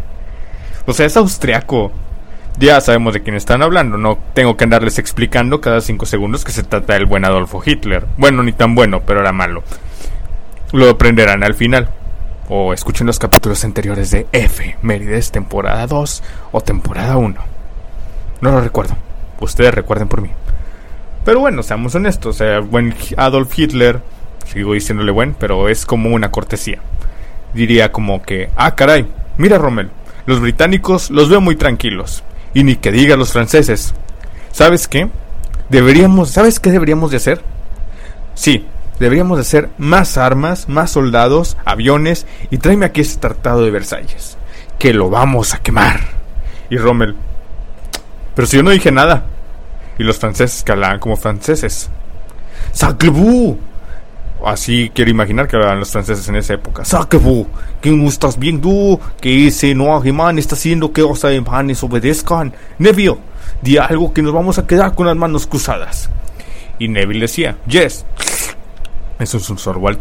O 0.87 0.92
sea, 0.92 1.06
es 1.06 1.16
austriaco. 1.16 1.90
Ya 2.59 2.80
sabemos 2.80 3.14
de 3.14 3.23
quién 3.23 3.35
están 3.35 3.62
hablando, 3.62 3.97
no 3.97 4.18
tengo 4.35 4.56
que 4.56 4.64
andarles 4.64 4.99
explicando 4.99 5.61
cada 5.61 5.80
cinco 5.80 6.06
segundos 6.06 6.44
que 6.44 6.52
se 6.52 6.62
trata 6.62 6.92
del 6.92 7.06
buen 7.06 7.25
Adolfo 7.25 7.62
Hitler. 7.64 8.06
Bueno, 8.18 8.42
ni 8.42 8.52
tan 8.52 8.75
bueno, 8.75 9.00
pero 9.06 9.21
era 9.21 9.32
malo. 9.32 9.64
Lo 10.73 10.90
aprenderán 10.90 11.42
al 11.42 11.54
final. 11.54 11.88
O 12.49 12.73
escuchen 12.73 13.06
los 13.06 13.18
capítulos 13.18 13.64
anteriores 13.64 14.11
de 14.11 14.26
F, 14.32 14.76
Mérides, 14.82 15.32
temporada 15.32 15.87
2 15.87 16.23
o 16.52 16.61
temporada 16.61 17.16
1. 17.16 17.51
No 18.42 18.50
lo 18.50 18.61
recuerdo. 18.61 18.96
Ustedes 19.40 19.72
recuerden 19.72 20.08
por 20.08 20.20
mí. 20.20 20.30
Pero 21.25 21.38
bueno, 21.38 21.62
seamos 21.62 21.94
honestos. 21.94 22.40
El 22.40 22.62
buen 22.62 22.92
Adolf 23.16 23.56
Hitler, 23.56 24.02
sigo 24.44 24.75
diciéndole 24.75 25.12
buen, 25.12 25.34
pero 25.34 25.68
es 25.68 25.87
como 25.87 26.11
una 26.11 26.32
cortesía. 26.32 26.80
Diría 27.54 27.92
como 27.92 28.22
que, 28.22 28.50
ah, 28.56 28.75
caray, 28.75 29.06
mira 29.38 29.58
Rommel, 29.58 29.90
los 30.26 30.40
británicos 30.40 31.11
los 31.11 31.28
veo 31.30 31.40
muy 31.40 31.54
tranquilos. 31.54 32.25
Y 32.52 32.64
ni 32.64 32.75
que 32.75 32.90
diga 32.90 33.16
los 33.16 33.32
franceses. 33.32 33.94
¿Sabes 34.50 34.88
qué? 34.88 35.08
Deberíamos, 35.68 36.30
¿sabes 36.30 36.58
qué 36.58 36.72
deberíamos 36.72 37.12
de 37.12 37.18
hacer? 37.18 37.40
Sí, 38.34 38.66
deberíamos 38.99 39.38
de 39.38 39.42
hacer 39.42 39.70
más 39.78 40.18
armas, 40.18 40.68
más 40.68 40.90
soldados, 40.90 41.56
aviones 41.64 42.26
y 42.50 42.58
tráeme 42.58 42.87
aquí 42.87 43.02
ese 43.02 43.20
tratado 43.20 43.62
de 43.62 43.70
Versalles. 43.70 44.37
Que 44.80 44.92
lo 44.92 45.11
vamos 45.11 45.54
a 45.54 45.58
quemar. 45.58 46.00
Y 46.70 46.76
Rommel, 46.76 47.14
Pero 48.35 48.47
si 48.47 48.57
yo 48.57 48.62
no 48.62 48.71
dije 48.71 48.91
nada. 48.91 49.25
Y 49.99 50.05
los 50.05 50.19
franceses 50.19 50.62
que 50.62 50.73
hablaban 50.73 50.99
como 50.99 51.17
franceses. 51.17 51.91
¡Sacre-vous! 52.73 53.57
Así 54.45 54.91
quiero 54.95 55.11
imaginar 55.11 55.47
que 55.47 55.57
hablaban 55.57 55.79
los 55.79 55.91
franceses 55.91 56.29
en 56.29 56.37
esa 56.37 56.55
época. 56.55 56.85
¡Sacre-vous! 56.85 57.47
¿Qué 57.81 58.07
estás 58.07 58.39
viendo? 58.39 58.99
Que 59.21 59.49
ese 59.49 59.75
no 59.75 59.97
alemán 59.97 60.39
está 60.39 60.55
haciendo 60.55 60.93
que 60.93 61.03
los 61.03 61.25
alemanes 61.25 61.83
obedezcan. 61.83 62.53
Neville, 62.79 63.19
di 63.61 63.77
algo 63.77 64.12
que 64.12 64.23
nos 64.23 64.33
vamos 64.33 64.59
a 64.59 64.67
quedar 64.67 64.95
con 64.95 65.07
las 65.07 65.17
manos 65.17 65.47
cruzadas. 65.47 66.11
Y 66.79 66.89
Neville 66.89 67.21
decía, 67.21 67.59
yes. 67.67 68.05
Es 69.19 69.35
un 69.35 69.59
sorbo 69.59 69.89
al. 69.89 69.99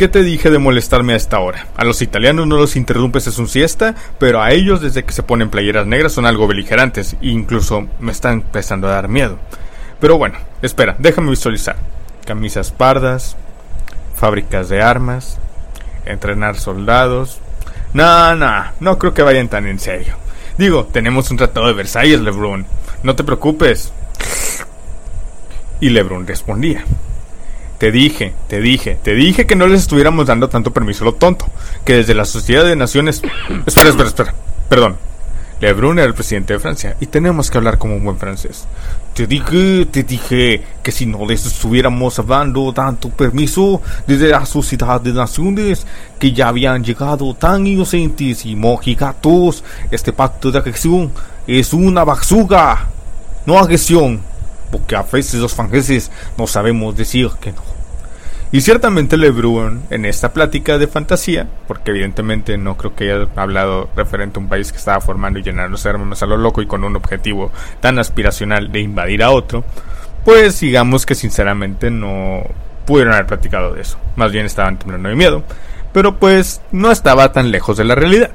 ¿Qué 0.00 0.08
te 0.08 0.22
dije 0.22 0.48
de 0.48 0.58
molestarme 0.58 1.12
a 1.12 1.16
esta 1.16 1.40
hora? 1.40 1.66
A 1.76 1.84
los 1.84 2.00
italianos 2.00 2.46
no 2.46 2.56
los 2.56 2.74
interrumpes 2.74 3.26
es 3.26 3.36
un 3.36 3.48
siesta, 3.48 3.94
pero 4.18 4.40
a 4.40 4.50
ellos 4.50 4.80
desde 4.80 5.04
que 5.04 5.12
se 5.12 5.22
ponen 5.22 5.50
playeras 5.50 5.86
negras 5.86 6.12
son 6.12 6.24
algo 6.24 6.46
beligerantes 6.46 7.16
e 7.20 7.28
incluso 7.28 7.86
me 7.98 8.10
están 8.10 8.32
empezando 8.32 8.88
a 8.88 8.92
dar 8.92 9.08
miedo. 9.08 9.36
Pero 10.00 10.16
bueno, 10.16 10.38
espera, 10.62 10.96
déjame 10.98 11.28
visualizar. 11.28 11.76
Camisas 12.24 12.70
pardas, 12.70 13.36
fábricas 14.16 14.70
de 14.70 14.80
armas, 14.80 15.36
entrenar 16.06 16.56
soldados. 16.56 17.38
No, 17.92 18.34
no, 18.36 18.64
no 18.80 18.98
creo 18.98 19.12
que 19.12 19.20
vayan 19.20 19.48
tan 19.48 19.66
en 19.66 19.78
serio. 19.78 20.14
Digo, 20.56 20.86
tenemos 20.86 21.30
un 21.30 21.36
tratado 21.36 21.66
de 21.66 21.74
Versalles, 21.74 22.22
Lebrun. 22.22 22.64
No 23.02 23.16
te 23.16 23.22
preocupes. 23.22 23.92
Y 25.78 25.90
Lebrun 25.90 26.26
respondía. 26.26 26.86
Te 27.80 27.90
dije, 27.90 28.34
te 28.46 28.60
dije, 28.60 28.98
te 29.02 29.14
dije 29.14 29.46
que 29.46 29.56
no 29.56 29.66
les 29.66 29.80
estuviéramos 29.80 30.26
dando 30.26 30.50
tanto 30.50 30.70
permiso 30.70 31.02
a 31.02 31.06
lo 31.06 31.14
tonto. 31.14 31.46
Que 31.82 31.94
desde 31.94 32.12
la 32.12 32.26
Sociedad 32.26 32.62
de 32.62 32.76
Naciones... 32.76 33.22
Espera, 33.66 33.88
espera, 33.88 34.08
espera. 34.08 34.34
Perdón. 34.68 34.98
Lebrun 35.60 35.98
era 35.98 36.06
el 36.06 36.12
presidente 36.12 36.52
de 36.52 36.58
Francia 36.58 36.96
y 37.00 37.06
tenemos 37.06 37.50
que 37.50 37.56
hablar 37.56 37.78
como 37.78 37.96
un 37.96 38.04
buen 38.04 38.18
francés. 38.18 38.66
Te 39.14 39.26
dije, 39.26 39.86
te 39.90 40.02
dije 40.02 40.62
que 40.82 40.92
si 40.92 41.06
no 41.06 41.24
les 41.26 41.46
estuviéramos 41.46 42.20
dando 42.26 42.70
tanto 42.74 43.08
permiso 43.08 43.80
desde 44.06 44.28
la 44.28 44.44
Sociedad 44.44 45.00
de 45.00 45.14
Naciones, 45.14 45.86
que 46.18 46.32
ya 46.32 46.48
habían 46.48 46.84
llegado 46.84 47.32
tan 47.32 47.66
inocentes 47.66 48.44
y 48.44 48.56
mojigatos, 48.56 49.64
este 49.90 50.12
pacto 50.12 50.50
de 50.50 50.58
agresión 50.58 51.12
es 51.46 51.72
una 51.72 52.04
basuga, 52.04 52.88
no 53.46 53.58
agresión 53.58 54.20
porque 54.70 54.96
a 54.96 55.02
veces 55.02 55.40
los 55.40 55.54
franceses 55.54 56.10
no 56.38 56.46
sabemos 56.46 56.96
decir 56.96 57.30
que 57.40 57.52
no. 57.52 57.62
Y 58.52 58.62
ciertamente 58.62 59.16
Lebrun 59.16 59.84
en 59.90 60.04
esta 60.04 60.32
plática 60.32 60.76
de 60.76 60.88
fantasía, 60.88 61.46
porque 61.68 61.92
evidentemente 61.92 62.58
no 62.58 62.76
creo 62.76 62.96
que 62.96 63.12
haya 63.12 63.28
hablado 63.36 63.88
referente 63.94 64.40
a 64.40 64.42
un 64.42 64.48
país 64.48 64.72
que 64.72 64.78
estaba 64.78 65.00
formando 65.00 65.38
y 65.38 65.44
llenando 65.44 65.70
los 65.70 65.86
hermanos 65.86 66.20
a 66.20 66.26
lo 66.26 66.36
loco 66.36 66.60
y 66.60 66.66
con 66.66 66.82
un 66.82 66.96
objetivo 66.96 67.52
tan 67.78 68.00
aspiracional 68.00 68.72
de 68.72 68.80
invadir 68.80 69.22
a 69.22 69.30
otro, 69.30 69.62
pues 70.24 70.58
digamos 70.58 71.06
que 71.06 71.14
sinceramente 71.14 71.92
no 71.92 72.42
pudieron 72.86 73.14
haber 73.14 73.26
platicado 73.26 73.72
de 73.72 73.82
eso. 73.82 73.98
Más 74.16 74.32
bien 74.32 74.46
estaban 74.46 74.80
temblando 74.80 75.08
de 75.08 75.14
miedo, 75.14 75.44
pero 75.92 76.16
pues 76.16 76.60
no 76.72 76.90
estaba 76.90 77.30
tan 77.30 77.52
lejos 77.52 77.76
de 77.76 77.84
la 77.84 77.94
realidad. 77.94 78.30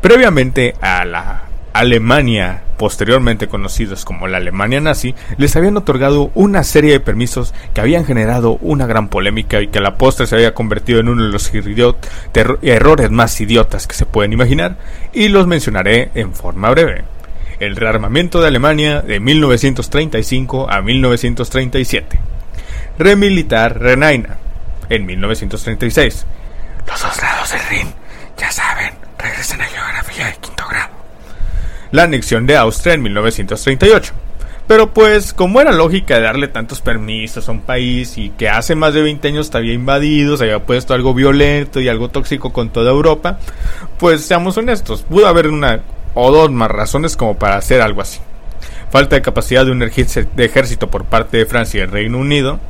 Previamente 0.00 0.76
a 0.80 1.04
la 1.04 1.49
Alemania, 1.72 2.62
posteriormente 2.76 3.48
conocidos 3.48 4.04
como 4.04 4.26
la 4.26 4.38
Alemania 4.38 4.80
nazi, 4.80 5.14
les 5.36 5.54
habían 5.56 5.76
otorgado 5.76 6.30
una 6.34 6.64
serie 6.64 6.92
de 6.92 7.00
permisos 7.00 7.54
que 7.74 7.80
habían 7.80 8.04
generado 8.04 8.58
una 8.60 8.86
gran 8.86 9.08
polémica 9.08 9.60
y 9.60 9.68
que 9.68 9.78
a 9.78 9.82
la 9.82 9.96
postre 9.96 10.26
se 10.26 10.34
había 10.34 10.54
convertido 10.54 11.00
en 11.00 11.08
uno 11.08 11.24
de 11.24 11.30
los 11.30 11.52
errores 12.62 13.10
más 13.10 13.40
idiotas 13.40 13.86
que 13.86 13.94
se 13.94 14.06
pueden 14.06 14.32
imaginar, 14.32 14.76
y 15.12 15.28
los 15.28 15.46
mencionaré 15.46 16.10
en 16.14 16.34
forma 16.34 16.70
breve. 16.70 17.04
El 17.60 17.76
rearmamiento 17.76 18.40
de 18.40 18.48
Alemania 18.48 19.02
de 19.02 19.20
1935 19.20 20.70
a 20.70 20.80
1937. 20.80 22.18
Remilitar 22.98 23.78
Renaina 23.78 24.38
en 24.88 25.04
1936. 25.04 26.26
Los 26.86 27.02
dos 27.02 27.22
lados 27.22 27.52
del 27.52 27.60
Rin, 27.68 27.94
ya 28.38 28.50
saben, 28.50 28.79
la 31.92 32.04
anexión 32.04 32.46
de 32.46 32.56
Austria 32.56 32.94
en 32.94 33.02
1938. 33.02 34.12
Pero 34.70 34.94
pues, 34.94 35.32
como 35.32 35.60
era 35.60 35.72
lógica 35.72 36.20
darle 36.20 36.46
tantos 36.46 36.80
permisos 36.80 37.48
a 37.48 37.52
un 37.52 37.62
país 37.62 38.16
y 38.16 38.30
que 38.30 38.48
hace 38.48 38.76
más 38.76 38.94
de 38.94 39.02
20 39.02 39.26
años 39.26 39.52
había 39.54 39.72
invadido, 39.72 40.36
se 40.36 40.44
había 40.44 40.64
puesto 40.64 40.94
algo 40.94 41.12
violento 41.12 41.80
y 41.80 41.88
algo 41.88 42.08
tóxico 42.08 42.52
con 42.52 42.70
toda 42.70 42.92
Europa, 42.92 43.40
pues 43.98 44.24
seamos 44.24 44.56
honestos, 44.58 45.02
pudo 45.02 45.26
haber 45.26 45.48
una 45.48 45.80
o 46.14 46.30
dos 46.30 46.52
más 46.52 46.70
razones 46.70 47.16
como 47.16 47.36
para 47.36 47.56
hacer 47.56 47.80
algo 47.80 48.00
así. 48.00 48.20
Falta 48.90 49.16
de 49.16 49.22
capacidad 49.22 49.64
de 49.64 49.72
un 49.72 49.82
ejército 49.82 50.88
por 50.88 51.04
parte 51.04 51.38
de 51.38 51.46
Francia 51.46 51.78
y 51.78 51.82
el 51.82 51.90
Reino 51.90 52.18
Unido, 52.18 52.60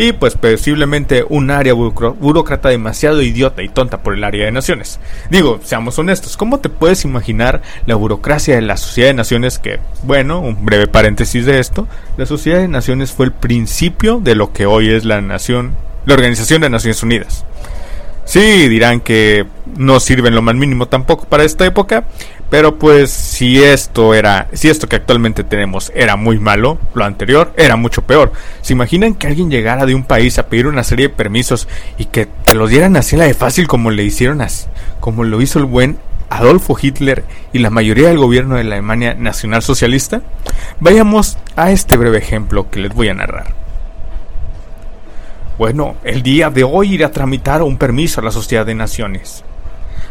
y 0.00 0.12
pues 0.14 0.34
posiblemente 0.34 1.26
un 1.28 1.50
área 1.50 1.74
burócrata 1.74 2.70
demasiado 2.70 3.20
idiota 3.20 3.62
y 3.62 3.68
tonta 3.68 4.02
por 4.02 4.14
el 4.14 4.24
área 4.24 4.46
de 4.46 4.50
naciones. 4.50 4.98
Digo, 5.28 5.60
seamos 5.62 5.98
honestos, 5.98 6.38
¿cómo 6.38 6.58
te 6.58 6.70
puedes 6.70 7.04
imaginar 7.04 7.60
la 7.84 7.96
burocracia 7.96 8.54
de 8.54 8.62
la 8.62 8.78
Sociedad 8.78 9.10
de 9.10 9.14
Naciones 9.14 9.58
que, 9.58 9.78
bueno, 10.04 10.40
un 10.40 10.64
breve 10.64 10.86
paréntesis 10.86 11.44
de 11.44 11.58
esto, 11.58 11.86
la 12.16 12.24
Sociedad 12.24 12.60
de 12.60 12.68
Naciones 12.68 13.12
fue 13.12 13.26
el 13.26 13.32
principio 13.32 14.20
de 14.20 14.36
lo 14.36 14.54
que 14.54 14.64
hoy 14.64 14.90
es 14.90 15.04
la 15.04 15.20
nación, 15.20 15.74
la 16.06 16.14
Organización 16.14 16.62
de 16.62 16.70
Naciones 16.70 17.02
Unidas. 17.02 17.44
Sí, 18.24 18.68
dirán 18.68 19.00
que 19.00 19.44
no 19.76 20.00
sirven 20.00 20.34
lo 20.34 20.40
más 20.40 20.54
mínimo 20.54 20.88
tampoco 20.88 21.26
para 21.26 21.44
esta 21.44 21.66
época, 21.66 22.04
pero 22.50 22.78
pues 22.78 23.10
si 23.12 23.62
esto 23.62 24.12
era, 24.12 24.48
si 24.52 24.68
esto 24.68 24.88
que 24.88 24.96
actualmente 24.96 25.44
tenemos 25.44 25.92
era 25.94 26.16
muy 26.16 26.38
malo, 26.40 26.78
lo 26.94 27.04
anterior 27.04 27.54
era 27.56 27.76
mucho 27.76 28.02
peor. 28.02 28.32
¿Se 28.60 28.72
imaginan 28.72 29.14
que 29.14 29.28
alguien 29.28 29.50
llegara 29.50 29.86
de 29.86 29.94
un 29.94 30.02
país 30.02 30.38
a 30.38 30.48
pedir 30.48 30.66
una 30.66 30.82
serie 30.82 31.08
de 31.08 31.14
permisos 31.14 31.68
y 31.96 32.06
que 32.06 32.26
te 32.26 32.54
los 32.54 32.68
dieran 32.68 32.96
así 32.96 33.16
la 33.16 33.24
de 33.24 33.34
fácil 33.34 33.68
como 33.68 33.92
le 33.92 34.02
hicieron 34.02 34.40
así, 34.40 34.66
como 34.98 35.22
lo 35.22 35.40
hizo 35.40 35.60
el 35.60 35.64
buen 35.64 35.98
Adolfo 36.28 36.76
Hitler 36.80 37.24
y 37.52 37.60
la 37.60 37.70
mayoría 37.70 38.08
del 38.08 38.18
gobierno 38.18 38.56
de 38.56 38.64
la 38.64 38.74
Alemania 38.74 39.14
nacional 39.14 39.62
socialista? 39.62 40.20
Vayamos 40.80 41.38
a 41.54 41.70
este 41.70 41.96
breve 41.96 42.18
ejemplo 42.18 42.68
que 42.68 42.80
les 42.80 42.92
voy 42.92 43.08
a 43.08 43.14
narrar. 43.14 43.54
Bueno, 45.56 45.96
el 46.02 46.22
día 46.22 46.50
de 46.50 46.64
hoy 46.64 46.94
iré 46.94 47.04
a 47.04 47.12
tramitar 47.12 47.62
un 47.62 47.76
permiso 47.76 48.20
a 48.20 48.24
la 48.24 48.32
Sociedad 48.32 48.66
de 48.66 48.74
Naciones. 48.74 49.44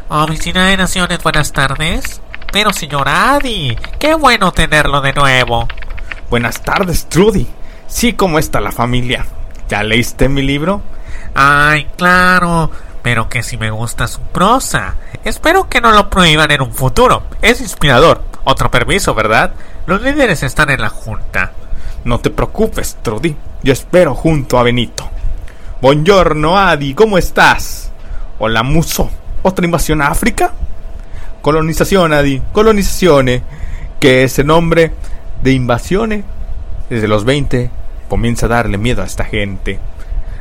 Oficina 0.07 0.67
de 0.67 0.77
Naciones, 0.77 1.21
buenas 1.21 1.51
tardes. 1.51 2.21
Pero 2.51 2.73
señor 2.73 3.07
Adi, 3.07 3.77
qué 3.99 4.15
bueno 4.15 4.51
tenerlo 4.51 5.01
de 5.01 5.13
nuevo. 5.13 5.67
Buenas 6.29 6.61
tardes, 6.61 7.05
Trudy. 7.07 7.47
Sí, 7.87 8.13
¿cómo 8.13 8.39
está 8.39 8.59
la 8.59 8.71
familia? 8.71 9.25
¿Ya 9.67 9.83
leíste 9.83 10.29
mi 10.29 10.41
libro? 10.41 10.81
Ay, 11.35 11.87
claro, 11.95 12.71
pero 13.03 13.29
que 13.29 13.43
si 13.43 13.57
me 13.57 13.69
gusta 13.69 14.07
su 14.07 14.21
prosa. 14.21 14.95
Espero 15.23 15.69
que 15.69 15.79
no 15.79 15.91
lo 15.91 16.09
prohíban 16.09 16.49
en 16.49 16.61
un 16.61 16.73
futuro. 16.73 17.23
Es 17.41 17.61
inspirador. 17.61 18.23
Otro 18.45 18.71
permiso, 18.71 19.13
¿verdad? 19.13 19.53
Los 19.85 20.01
líderes 20.01 20.41
están 20.41 20.71
en 20.71 20.81
la 20.81 20.89
junta. 20.89 21.51
No 22.03 22.19
te 22.19 22.31
preocupes, 22.31 22.97
Trudy. 23.03 23.35
Yo 23.61 23.73
espero 23.73 24.15
junto 24.15 24.57
a 24.57 24.63
Benito. 24.63 25.07
Buongiorno, 25.81 26.57
Adi, 26.57 26.95
¿cómo 26.95 27.19
estás? 27.19 27.91
Hola, 28.39 28.63
Muso. 28.63 29.09
¿Otra 29.43 29.65
invasión 29.65 30.01
a 30.01 30.07
África? 30.07 30.51
Colonización, 31.41 32.13
Adi, 32.13 32.41
colonizaciones, 32.51 33.41
que 33.99 34.23
ese 34.23 34.43
nombre 34.43 34.91
de 35.41 35.53
invasiones 35.53 36.23
desde 36.89 37.07
los 37.07 37.25
20 37.25 37.69
comienza 38.07 38.47
a 38.47 38.49
darle 38.49 38.77
miedo 38.77 39.01
a 39.01 39.05
esta 39.05 39.23
gente. 39.23 39.79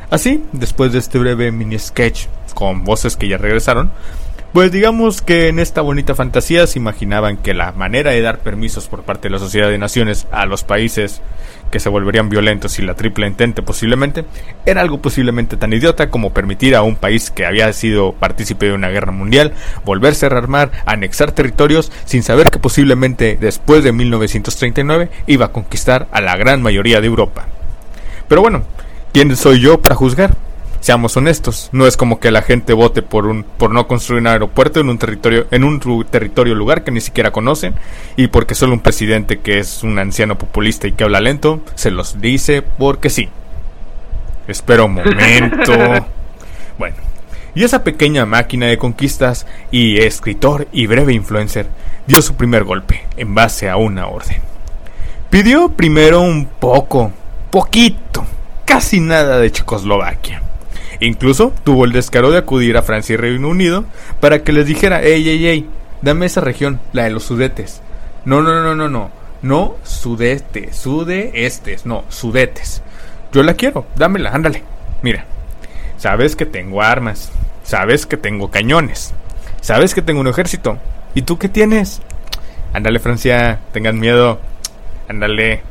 Así, 0.09 0.43
después 0.51 0.91
de 0.91 0.99
este 0.99 1.19
breve 1.19 1.51
mini 1.51 1.77
sketch 1.77 2.25
con 2.55 2.83
voces 2.83 3.15
que 3.15 3.27
ya 3.27 3.37
regresaron, 3.37 3.91
pues 4.53 4.71
digamos 4.71 5.21
que 5.21 5.47
en 5.47 5.59
esta 5.59 5.81
bonita 5.81 6.15
fantasía 6.15 6.65
se 6.65 6.79
imaginaban 6.79 7.37
que 7.37 7.53
la 7.53 7.71
manera 7.71 8.11
de 8.11 8.21
dar 8.21 8.39
permisos 8.39 8.87
por 8.87 9.03
parte 9.03 9.27
de 9.27 9.33
la 9.33 9.39
Sociedad 9.39 9.69
de 9.69 9.77
Naciones 9.77 10.27
a 10.31 10.45
los 10.45 10.63
países 10.63 11.21
que 11.69 11.79
se 11.79 11.89
volverían 11.89 12.29
violentos 12.29 12.79
y 12.79 12.81
la 12.81 12.95
triple 12.95 13.27
entente 13.27 13.61
posiblemente, 13.61 14.25
era 14.65 14.81
algo 14.81 15.01
posiblemente 15.01 15.55
tan 15.55 15.71
idiota 15.71 16.09
como 16.09 16.33
permitir 16.33 16.75
a 16.75 16.81
un 16.81 16.95
país 16.95 17.29
que 17.29 17.45
había 17.45 17.71
sido 17.73 18.13
partícipe 18.13 18.65
de 18.65 18.73
una 18.73 18.89
guerra 18.89 19.11
mundial 19.11 19.53
volverse 19.85 20.25
a 20.25 20.29
rearmar, 20.29 20.71
anexar 20.85 21.31
territorios 21.31 21.91
sin 22.05 22.23
saber 22.23 22.49
que 22.49 22.59
posiblemente 22.59 23.37
después 23.39 23.83
de 23.83 23.91
1939 23.91 25.09
iba 25.27 25.45
a 25.47 25.51
conquistar 25.51 26.07
a 26.11 26.21
la 26.21 26.35
gran 26.37 26.61
mayoría 26.61 27.01
de 27.01 27.07
Europa. 27.07 27.45
Pero 28.27 28.41
bueno, 28.41 28.63
¿quién 29.13 29.35
soy 29.35 29.59
yo 29.59 29.79
para 29.81 29.95
juzgar? 29.95 30.48
Seamos 30.79 31.15
honestos, 31.17 31.69
no 31.71 31.87
es 31.87 31.97
como 31.97 32.19
que 32.19 32.31
la 32.31 32.41
gente 32.41 32.73
vote 32.73 33.01
por 33.01 33.25
un 33.25 33.43
por 33.43 33.71
no 33.71 33.87
construir 33.87 34.21
un 34.21 34.27
aeropuerto 34.27 34.79
en 34.79 34.89
un 34.89 34.97
territorio 34.97 35.47
en 35.51 35.63
un 35.63 35.79
territorio 36.09 36.55
lugar 36.55 36.83
que 36.83 36.91
ni 36.91 37.01
siquiera 37.01 37.31
conocen 37.31 37.75
y 38.15 38.27
porque 38.27 38.55
solo 38.55 38.73
un 38.73 38.79
presidente 38.79 39.39
que 39.39 39.59
es 39.59 39.83
un 39.83 39.99
anciano 39.99 40.37
populista 40.37 40.87
y 40.87 40.93
que 40.93 41.03
habla 41.03 41.19
lento 41.19 41.61
se 41.75 41.91
los 41.91 42.21
dice 42.21 42.61
porque 42.61 43.09
sí. 43.09 43.29
Espera 44.47 44.83
un 44.83 44.95
momento. 44.95 45.73
bueno, 46.79 46.95
Y 47.53 47.63
esa 47.63 47.83
pequeña 47.83 48.25
máquina 48.25 48.65
de 48.65 48.79
conquistas 48.79 49.45
y 49.69 49.99
escritor 49.99 50.67
y 50.71 50.87
breve 50.87 51.13
influencer 51.13 51.67
dio 52.07 52.21
su 52.23 52.35
primer 52.35 52.63
golpe 52.63 53.05
en 53.15 53.35
base 53.35 53.69
a 53.69 53.77
una 53.77 54.07
orden. 54.07 54.41
Pidió 55.29 55.69
primero 55.69 56.21
un 56.21 56.45
poco, 56.45 57.11
poquito, 57.51 58.25
casi 58.65 58.99
nada 58.99 59.37
de 59.37 59.51
Checoslovaquia. 59.51 60.48
Incluso 60.99 61.53
tuvo 61.63 61.85
el 61.85 61.91
descaro 61.91 62.31
de 62.31 62.37
acudir 62.37 62.75
a 62.77 62.81
Francia 62.83 63.13
y 63.13 63.17
Reino 63.17 63.47
Unido 63.47 63.85
para 64.19 64.43
que 64.43 64.51
les 64.51 64.65
dijera, 64.65 65.01
ey, 65.01 65.27
ey, 65.27 65.47
ey, 65.47 65.69
dame 66.01 66.25
esa 66.25 66.41
región, 66.41 66.79
la 66.91 67.03
de 67.03 67.11
los 67.11 67.23
sudetes. 67.23 67.81
No, 68.25 68.41
no, 68.41 68.61
no, 68.61 68.75
no, 68.75 68.89
no, 68.89 69.11
no 69.41 69.77
sudeste, 69.83 70.73
sudeestes, 70.73 71.85
no, 71.85 72.03
sudetes. 72.09 72.81
Yo 73.31 73.43
la 73.43 73.53
quiero, 73.53 73.85
dámela, 73.95 74.31
ándale. 74.31 74.63
Mira, 75.01 75.25
sabes 75.97 76.35
que 76.35 76.45
tengo 76.45 76.81
armas, 76.81 77.31
sabes 77.63 78.05
que 78.05 78.17
tengo 78.17 78.51
cañones, 78.51 79.13
sabes 79.61 79.93
que 79.93 80.01
tengo 80.01 80.19
un 80.19 80.27
ejército. 80.27 80.77
¿Y 81.15 81.21
tú 81.21 81.37
qué 81.37 81.47
tienes? 81.47 82.01
Ándale, 82.73 82.99
Francia, 82.99 83.59
tengan 83.71 83.99
miedo. 83.99 84.39
Ándale. 85.07 85.61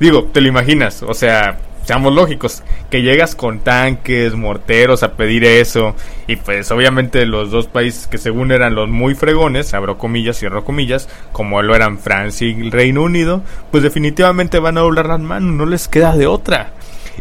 Digo, 0.00 0.24
te 0.24 0.40
lo 0.40 0.48
imaginas, 0.48 1.02
o 1.02 1.14
sea, 1.14 1.58
seamos 1.88 2.12
lógicos, 2.12 2.62
que 2.90 3.00
llegas 3.00 3.34
con 3.34 3.60
tanques, 3.60 4.34
morteros 4.34 5.02
a 5.02 5.14
pedir 5.14 5.42
eso, 5.42 5.94
y 6.26 6.36
pues 6.36 6.70
obviamente 6.70 7.24
los 7.24 7.50
dos 7.50 7.66
países 7.66 8.06
que 8.06 8.18
según 8.18 8.52
eran 8.52 8.74
los 8.74 8.90
muy 8.90 9.14
fregones, 9.14 9.72
abro 9.72 9.96
comillas, 9.96 10.38
cierro 10.38 10.66
comillas, 10.66 11.08
como 11.32 11.62
lo 11.62 11.74
eran 11.74 11.98
Francia 11.98 12.46
y 12.46 12.68
Reino 12.68 13.04
Unido, 13.04 13.42
pues 13.70 13.82
definitivamente 13.82 14.58
van 14.58 14.76
a 14.76 14.82
doblar 14.82 15.06
las 15.06 15.20
manos, 15.20 15.54
no 15.54 15.64
les 15.64 15.88
queda 15.88 16.14
de 16.14 16.26
otra. 16.26 16.72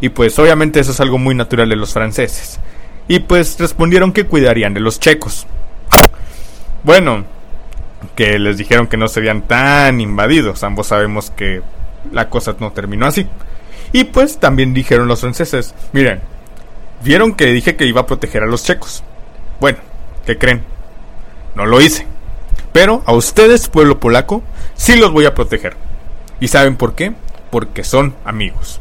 Y 0.01 0.09
pues 0.09 0.37
obviamente 0.37 0.81
eso 0.81 0.91
es 0.91 0.99
algo 0.99 1.17
muy 1.17 1.33
natural 1.33 1.69
de 1.69 1.77
los 1.77 1.93
franceses. 1.93 2.59
Y 3.07 3.19
pues 3.19 3.57
respondieron 3.57 4.11
que 4.11 4.25
cuidarían 4.25 4.73
de 4.73 4.81
los 4.81 4.99
checos. 4.99 5.47
Bueno, 6.83 7.23
que 8.17 8.37
les 8.37 8.57
dijeron 8.57 8.87
que 8.87 8.97
no 8.97 9.07
serían 9.07 9.43
tan 9.43 10.01
invadidos, 10.01 10.61
ambos 10.65 10.87
sabemos 10.87 11.31
que 11.31 11.61
la 12.11 12.29
cosa 12.29 12.53
no 12.59 12.73
terminó 12.73 13.05
así. 13.05 13.29
Y 13.91 14.05
pues 14.05 14.39
también 14.39 14.73
dijeron 14.73 15.07
los 15.07 15.21
franceses, 15.21 15.73
miren, 15.93 16.21
vieron 17.03 17.33
que 17.35 17.45
dije 17.45 17.75
que 17.75 17.85
iba 17.85 18.01
a 18.01 18.05
proteger 18.05 18.43
a 18.43 18.47
los 18.47 18.63
checos. 18.63 19.03
Bueno, 19.59 19.79
¿qué 20.25 20.37
creen? 20.37 20.63
No 21.55 21.65
lo 21.65 21.81
hice. 21.81 22.05
Pero 22.73 23.01
a 23.05 23.13
ustedes, 23.13 23.69
pueblo 23.69 23.99
polaco, 23.99 24.43
sí 24.75 24.95
los 24.95 25.11
voy 25.11 25.25
a 25.25 25.33
proteger. 25.33 25.75
¿Y 26.39 26.49
saben 26.49 26.75
por 26.75 26.93
qué? 26.93 27.13
Porque 27.49 27.83
son 27.83 28.15
amigos. 28.25 28.79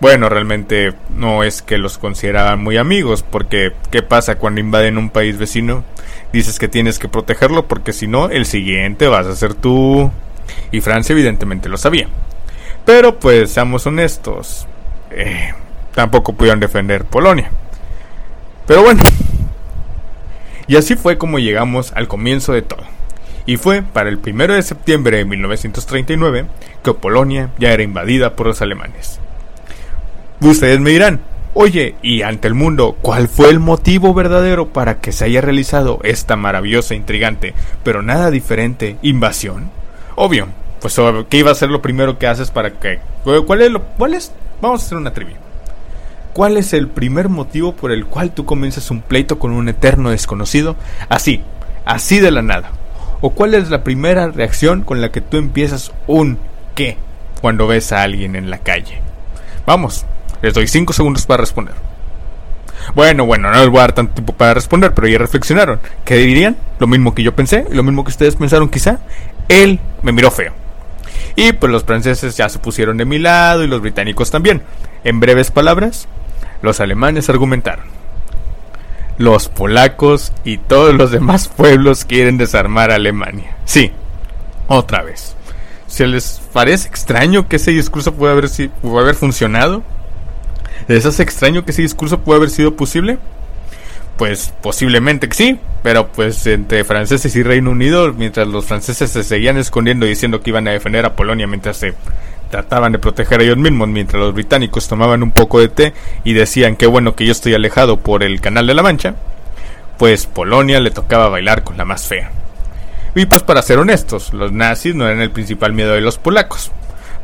Bueno, 0.00 0.28
realmente 0.28 0.94
no 1.10 1.44
es 1.44 1.60
que 1.62 1.78
los 1.78 1.98
consideraban 1.98 2.62
muy 2.62 2.78
amigos, 2.78 3.22
porque 3.22 3.72
¿qué 3.90 4.02
pasa 4.02 4.36
cuando 4.36 4.60
invaden 4.60 4.96
un 4.96 5.10
país 5.10 5.36
vecino? 5.36 5.84
Dices 6.32 6.58
que 6.58 6.68
tienes 6.68 6.98
que 6.98 7.08
protegerlo 7.08 7.66
porque 7.66 7.92
si 7.92 8.06
no, 8.06 8.30
el 8.30 8.46
siguiente 8.46 9.08
vas 9.08 9.26
a 9.26 9.36
ser 9.36 9.54
tú. 9.54 10.10
Y 10.72 10.80
Francia 10.80 11.12
evidentemente 11.12 11.68
lo 11.68 11.76
sabía. 11.76 12.08
Pero 12.84 13.18
pues 13.18 13.50
seamos 13.52 13.86
honestos, 13.86 14.66
eh, 15.10 15.52
tampoco 15.94 16.32
pudieron 16.32 16.60
defender 16.60 17.04
Polonia. 17.04 17.50
Pero 18.66 18.82
bueno, 18.82 19.02
y 20.70 20.76
así 20.76 20.94
fue 20.94 21.18
como 21.18 21.40
llegamos 21.40 21.92
al 21.96 22.06
comienzo 22.06 22.52
de 22.52 22.62
todo. 22.62 22.84
Y 23.44 23.56
fue 23.56 23.82
para 23.82 24.08
el 24.08 24.20
1 24.24 24.54
de 24.54 24.62
septiembre 24.62 25.16
de 25.16 25.24
1939 25.24 26.46
que 26.84 26.94
Polonia 26.94 27.50
ya 27.58 27.72
era 27.72 27.82
invadida 27.82 28.36
por 28.36 28.46
los 28.46 28.62
alemanes. 28.62 29.18
Ustedes 30.40 30.78
me 30.78 30.90
dirán, 30.90 31.22
oye, 31.54 31.96
y 32.02 32.22
ante 32.22 32.46
el 32.46 32.54
mundo, 32.54 32.96
¿cuál 33.02 33.26
fue 33.28 33.50
el 33.50 33.58
motivo 33.58 34.14
verdadero 34.14 34.68
para 34.68 35.00
que 35.00 35.10
se 35.10 35.24
haya 35.24 35.40
realizado 35.40 35.98
esta 36.04 36.36
maravillosa, 36.36 36.94
intrigante, 36.94 37.52
pero 37.82 38.02
nada 38.02 38.30
diferente 38.30 38.96
invasión? 39.02 39.72
Obvio, 40.14 40.46
pues 40.80 40.98
¿qué 41.28 41.36
iba 41.38 41.50
a 41.50 41.54
ser 41.54 41.70
lo 41.70 41.82
primero 41.82 42.18
que 42.18 42.26
haces 42.26 42.50
para 42.50 42.70
que... 42.70 43.00
¿Cuál 43.46 43.62
es. 43.62 43.70
¿Cuál 43.98 44.14
es? 44.14 44.32
Vamos 44.60 44.82
a 44.82 44.86
hacer 44.86 44.98
una 44.98 45.12
trivia. 45.12 45.36
¿Cuál 46.32 46.56
es 46.56 46.72
el 46.72 46.88
primer 46.88 47.28
motivo 47.28 47.74
por 47.74 47.92
el 47.92 48.06
cual 48.06 48.30
tú 48.32 48.44
comienzas 48.44 48.90
un 48.90 49.02
pleito 49.02 49.38
con 49.38 49.50
un 49.50 49.68
eterno 49.68 50.10
desconocido? 50.10 50.76
Así, 51.08 51.42
así 51.84 52.20
de 52.20 52.30
la 52.30 52.42
nada. 52.42 52.70
¿O 53.20 53.30
cuál 53.30 53.54
es 53.54 53.68
la 53.68 53.84
primera 53.84 54.28
reacción 54.28 54.82
con 54.82 55.00
la 55.00 55.10
que 55.10 55.20
tú 55.20 55.36
empiezas 55.36 55.92
un 56.06 56.38
qué 56.74 56.96
cuando 57.40 57.66
ves 57.66 57.92
a 57.92 58.02
alguien 58.02 58.36
en 58.36 58.48
la 58.48 58.58
calle? 58.58 59.00
Vamos, 59.66 60.06
les 60.40 60.54
doy 60.54 60.66
5 60.66 60.92
segundos 60.92 61.26
para 61.26 61.42
responder. 61.42 61.74
Bueno, 62.94 63.26
bueno, 63.26 63.50
no 63.50 63.58
les 63.58 63.68
voy 63.68 63.78
a 63.78 63.82
dar 63.82 63.92
tanto 63.92 64.14
tiempo 64.14 64.32
para 64.32 64.54
responder, 64.54 64.94
pero 64.94 65.08
ya 65.08 65.18
reflexionaron. 65.18 65.80
¿Qué 66.04 66.16
dirían? 66.16 66.56
Lo 66.78 66.86
mismo 66.86 67.14
que 67.14 67.22
yo 67.22 67.34
pensé, 67.34 67.66
lo 67.70 67.82
mismo 67.82 68.04
que 68.04 68.10
ustedes 68.10 68.36
pensaron 68.36 68.68
quizá. 68.68 69.00
Él 69.48 69.80
me 70.02 70.12
miró 70.12 70.30
feo. 70.30 70.59
Y 71.36 71.52
pues 71.52 71.70
los 71.70 71.84
franceses 71.84 72.36
ya 72.36 72.48
se 72.48 72.58
pusieron 72.58 72.96
de 72.96 73.04
mi 73.04 73.18
lado 73.18 73.62
y 73.62 73.66
los 73.66 73.80
británicos 73.80 74.30
también. 74.30 74.62
En 75.04 75.20
breves 75.20 75.50
palabras, 75.50 76.08
los 76.62 76.80
alemanes 76.80 77.28
argumentaron. 77.28 77.86
Los 79.18 79.48
polacos 79.48 80.32
y 80.44 80.58
todos 80.58 80.94
los 80.94 81.10
demás 81.10 81.48
pueblos 81.56 82.04
quieren 82.04 82.38
desarmar 82.38 82.90
a 82.90 82.96
Alemania. 82.96 83.56
Sí, 83.64 83.92
otra 84.68 85.02
vez. 85.02 85.36
¿Se 85.86 86.06
les 86.06 86.40
parece 86.52 86.88
extraño 86.88 87.48
que 87.48 87.56
ese 87.56 87.72
discurso 87.72 88.14
pueda 88.14 88.32
haber, 88.32 88.48
puede 88.80 88.98
haber 88.98 89.14
funcionado? 89.14 89.82
¿Les 90.88 91.04
hace 91.04 91.22
extraño 91.22 91.64
que 91.64 91.72
ese 91.72 91.82
discurso 91.82 92.20
pueda 92.20 92.38
haber 92.38 92.50
sido 92.50 92.76
posible? 92.76 93.18
Pues 94.20 94.52
posiblemente 94.60 95.30
que 95.30 95.34
sí, 95.34 95.58
pero 95.82 96.08
pues 96.08 96.46
entre 96.46 96.84
franceses 96.84 97.34
y 97.36 97.42
Reino 97.42 97.70
Unido, 97.70 98.12
mientras 98.12 98.46
los 98.46 98.66
franceses 98.66 99.10
se 99.10 99.24
seguían 99.24 99.56
escondiendo 99.56 100.04
diciendo 100.04 100.42
que 100.42 100.50
iban 100.50 100.68
a 100.68 100.72
defender 100.72 101.06
a 101.06 101.16
Polonia 101.16 101.46
mientras 101.46 101.78
se 101.78 101.94
trataban 102.50 102.92
de 102.92 102.98
proteger 102.98 103.40
a 103.40 103.44
ellos 103.44 103.56
mismos, 103.56 103.88
mientras 103.88 104.20
los 104.20 104.34
británicos 104.34 104.88
tomaban 104.88 105.22
un 105.22 105.30
poco 105.30 105.58
de 105.58 105.70
té 105.70 105.94
y 106.22 106.34
decían 106.34 106.76
que 106.76 106.86
bueno 106.86 107.16
que 107.16 107.24
yo 107.24 107.32
estoy 107.32 107.54
alejado 107.54 107.98
por 108.00 108.22
el 108.22 108.42
Canal 108.42 108.66
de 108.66 108.74
la 108.74 108.82
Mancha, 108.82 109.14
pues 109.96 110.26
Polonia 110.26 110.80
le 110.80 110.90
tocaba 110.90 111.30
bailar 111.30 111.64
con 111.64 111.78
la 111.78 111.86
más 111.86 112.06
fea. 112.06 112.30
Y 113.14 113.24
pues 113.24 113.42
para 113.42 113.62
ser 113.62 113.78
honestos, 113.78 114.34
los 114.34 114.52
nazis 114.52 114.94
no 114.94 115.06
eran 115.06 115.22
el 115.22 115.30
principal 115.30 115.72
miedo 115.72 115.94
de 115.94 116.02
los 116.02 116.18
polacos. 116.18 116.72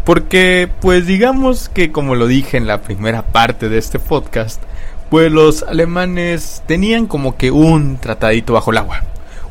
Porque 0.07 0.71
pues 0.81 1.07
digamos 1.07 1.69
que 1.69 1.93
como 1.93 2.15
lo 2.15 2.27
dije 2.27 2.57
en 2.57 2.67
la 2.67 2.81
primera 2.81 3.21
parte 3.21 3.69
de 3.69 3.77
este 3.77 3.99
podcast, 3.99 4.63
pues 5.11 5.31
los 5.31 5.63
alemanes 5.63 6.63
tenían 6.67 7.07
como 7.07 7.37
que 7.37 7.51
un 7.51 7.99
tratadito 7.99 8.53
bajo 8.53 8.71
el 8.71 8.79
agua, 8.79 9.03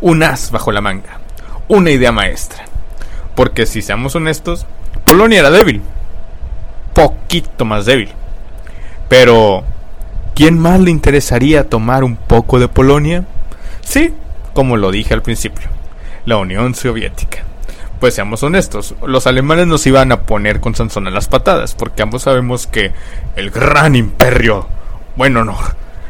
un 0.01 0.23
as 0.23 0.51
bajo 0.51 0.71
la 0.71 0.81
manga, 0.81 1.19
una 1.67 1.91
idea 1.91 2.11
maestra. 2.11 2.65
Porque 3.35 3.65
si 3.65 3.81
seamos 3.81 4.15
honestos, 4.15 4.65
Polonia 5.05 5.39
era 5.39 5.51
débil, 5.51 5.81
poquito 6.93 7.65
más 7.65 7.85
débil. 7.85 8.09
Pero, 9.07 9.63
¿quién 10.33 10.57
más 10.59 10.79
le 10.79 10.91
interesaría 10.91 11.69
tomar 11.69 12.03
un 12.03 12.15
poco 12.15 12.59
de 12.59 12.67
Polonia? 12.67 13.25
Sí, 13.81 14.13
como 14.53 14.77
lo 14.77 14.91
dije 14.91 15.13
al 15.13 15.21
principio, 15.21 15.69
la 16.25 16.37
Unión 16.37 16.75
Soviética. 16.75 17.43
Pues 17.99 18.13
seamos 18.13 18.43
honestos, 18.43 18.95
los 19.05 19.25
alemanes 19.25 19.67
nos 19.67 19.85
iban 19.87 20.11
a 20.11 20.21
poner 20.21 20.59
con 20.59 20.75
Sansón 20.75 21.07
a 21.07 21.11
las 21.11 21.27
patadas, 21.27 21.75
porque 21.75 22.01
ambos 22.01 22.23
sabemos 22.23 22.67
que 22.67 22.91
el 23.35 23.51
gran 23.51 23.95
imperio 23.95 24.67
bueno, 25.15 25.43
no. 25.43 25.57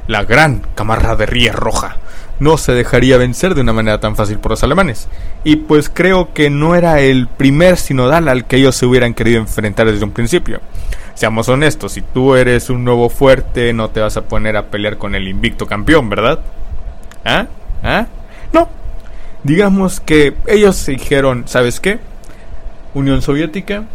La 0.08 0.24
gran 0.24 0.62
camaradería 0.76 1.54
roja 1.54 1.98
no 2.40 2.58
se 2.58 2.74
dejaría 2.74 3.18
vencer 3.18 3.56
de 3.56 3.62
una 3.62 3.74
manera 3.74 4.00
tan 4.00 4.16
fácil 4.16 4.40
por 4.40 4.52
los 4.52 4.64
alemanes. 4.64 5.08
Y 5.44 5.58
pues 5.58 5.90
creo 5.90 6.34
que 6.34 6.50
no 6.50 6.76
era 6.76 7.00
el 7.00 7.28
primer 7.28 7.78
sinodal 7.78 8.28
al 8.28 8.46
que 8.46 8.58
ellos 8.58 8.76
se 8.76 8.86
hubieran 8.86 9.14
querido 9.14 9.40
enfrentar 9.40 9.88
desde 9.90 10.04
un 10.04 10.12
principio. 10.12 10.60
Seamos 11.14 11.48
honestos, 11.48 11.94
si 11.94 12.02
tú 12.02 12.36
eres 12.36 12.70
un 12.70 12.84
nuevo 12.84 13.10
fuerte, 13.10 13.72
no 13.72 13.90
te 13.90 14.02
vas 14.02 14.18
a 14.18 14.24
poner 14.24 14.58
a 14.58 14.66
pelear 14.68 14.98
con 14.98 15.16
el 15.16 15.28
invicto 15.28 15.66
campeón, 15.66 16.10
¿verdad? 16.10 16.40
¿Ah? 17.24 17.48
¿Ah? 17.82 18.08
No. 18.52 18.68
Digamos 19.44 20.02
que 20.02 20.36
ellos 20.48 20.76
se 20.76 20.92
dijeron, 20.92 21.44
¿sabes 21.48 21.80
qué? 21.80 22.00
Unión 22.94 23.22
Soviética, 23.22 23.86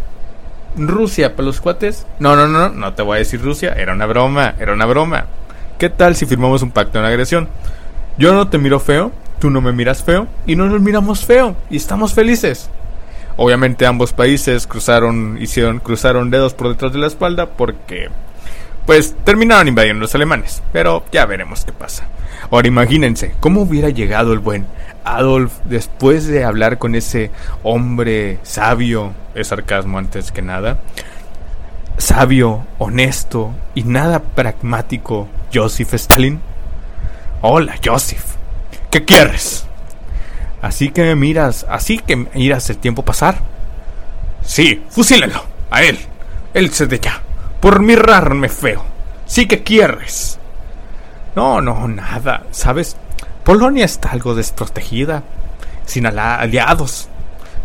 Rusia 0.77 1.37
para 1.37 1.47
los 1.47 1.61
cuates. 1.61 2.07
No, 2.19 2.37
no, 2.37 2.47
no, 2.47 2.69
no 2.69 2.95
te 2.95 3.03
voy 3.03 3.17
a 3.17 3.19
decir 3.19 3.43
Rusia. 3.43 3.73
Era 3.77 3.93
una 3.93 4.07
broma, 4.07 4.55
era 4.59 4.73
una 4.73 4.87
broma. 4.87 5.27
¿Qué 5.79 5.89
tal 5.89 6.15
si 6.17 6.27
firmamos 6.27 6.63
un 6.63 6.71
pacto 6.71 7.01
de 7.01 7.09
agresión? 7.09 7.49
Yo 8.19 8.35
no 8.35 8.49
te 8.49 8.59
miro 8.59 8.81
feo, 8.81 9.13
tú 9.39 9.51
no 9.51 9.61
me 9.61 9.73
miras 9.73 10.03
feo 10.03 10.27
y 10.47 10.57
no 10.57 10.67
nos 10.67 10.81
miramos 10.81 11.25
feo 11.25 11.57
y 11.71 11.77
estamos 11.77 12.13
felices. 12.13 12.69
Obviamente 13.37 13.87
ambos 13.87 14.13
países 14.13 14.67
cruzaron, 14.67 15.39
hicieron, 15.41 15.79
cruzaron 15.79 16.31
dedos 16.31 16.53
por 16.53 16.69
detrás 16.69 16.93
de 16.93 16.99
la 16.99 17.07
espalda 17.07 17.47
porque, 17.47 18.11
pues, 18.85 19.17
terminaron 19.25 19.69
invadiendo 19.69 20.03
los 20.03 20.15
alemanes. 20.15 20.63
Pero 20.73 21.05
ya 21.11 21.25
veremos 21.25 21.65
qué 21.65 21.73
pasa. 21.73 22.05
Ahora 22.51 22.69
imagínense, 22.69 23.35
¿cómo 23.41 23.63
hubiera 23.63 23.89
llegado 23.89 24.35
el 24.35 24.41
buen 24.41 24.67
Adolf, 25.05 25.53
después 25.65 26.27
de 26.27 26.45
hablar 26.45 26.79
con 26.79 26.95
ese 26.95 27.31
hombre 27.63 28.39
sabio, 28.43 29.13
es 29.35 29.49
sarcasmo 29.49 29.99
antes 29.99 30.33
que 30.33 30.43
nada, 30.43 30.79
sabio, 31.99 32.65
honesto 32.79 33.53
y 33.75 33.85
nada 33.85 34.21
pragmático, 34.21 35.29
Joseph 35.53 35.95
Stalin, 35.95 36.41
Hola, 37.43 37.77
Joseph. 37.83 38.37
¿Qué 38.91 39.07
quieres? 39.07 39.65
Así 40.61 40.91
que 40.91 41.03
me 41.03 41.17
miras, 41.17 41.65
así 41.71 41.99
que 41.99 42.17
miras 42.17 42.69
el 42.69 42.77
tiempo 42.77 43.03
pasar. 43.03 43.39
Sí, 44.45 44.85
fusílenlo, 44.91 45.43
a 45.71 45.83
él. 45.83 45.99
Él 46.53 46.71
se 46.71 46.87
de 46.87 47.01
ya. 47.01 47.23
Por 47.61 47.81
mirarme 47.81 48.51
feo. 48.51 48.85
Sí 49.25 49.47
que 49.47 49.63
quieres. 49.63 50.39
No, 51.35 51.63
no, 51.63 51.89
nada. 51.89 52.43
¿Sabes? 52.51 52.95
Polonia 53.51 53.85
está 53.85 54.11
algo 54.11 54.37
desprotegida. 54.37 55.25
Sin 55.85 56.07
aliados. 56.07 57.09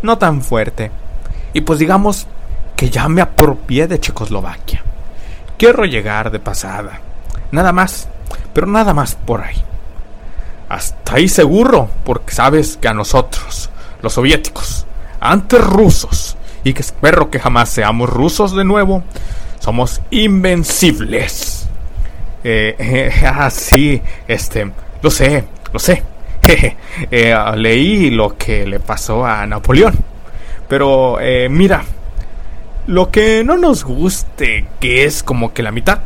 No 0.01 0.17
tan 0.17 0.41
fuerte. 0.41 0.89
Y 1.53 1.61
pues 1.61 1.77
digamos 1.77 2.25
que 2.75 2.89
ya 2.89 3.07
me 3.07 3.21
apropié 3.21 3.85
de 3.85 3.99
Checoslovaquia. 3.99 4.81
Quiero 5.59 5.85
llegar 5.85 6.31
de 6.31 6.39
pasada. 6.39 7.01
Nada 7.51 7.71
más. 7.71 8.09
Pero 8.51 8.65
nada 8.65 8.95
más 8.95 9.13
por 9.13 9.41
ahí. 9.43 9.61
Hasta 10.69 11.17
ahí 11.17 11.29
seguro, 11.29 11.87
porque 12.03 12.33
sabes 12.33 12.77
que 12.81 12.87
a 12.87 12.93
nosotros, 12.95 13.69
los 14.01 14.13
soviéticos, 14.13 14.87
antes 15.19 15.63
rusos, 15.63 16.35
y 16.63 16.73
que 16.73 16.81
espero 16.81 17.29
que 17.29 17.39
jamás 17.39 17.69
seamos 17.69 18.09
rusos 18.09 18.55
de 18.55 18.63
nuevo, 18.63 19.03
somos 19.59 20.01
invencibles. 20.09 21.67
Eh, 22.43 23.13
ah, 23.23 23.51
sí, 23.51 24.01
este, 24.27 24.71
lo 25.03 25.11
sé, 25.11 25.45
lo 25.75 25.79
sé. 25.79 26.03
eh, 27.11 27.35
leí 27.57 28.09
lo 28.09 28.37
que 28.37 28.65
le 28.65 28.79
pasó 28.79 29.25
a 29.25 29.45
Napoleón. 29.45 29.93
Pero, 30.69 31.19
eh, 31.19 31.49
mira, 31.49 31.83
lo 32.87 33.11
que 33.11 33.43
no 33.43 33.57
nos 33.57 33.83
guste, 33.83 34.67
que 34.79 35.03
es 35.03 35.21
como 35.21 35.53
que 35.53 35.63
la 35.63 35.73
mitad. 35.73 35.99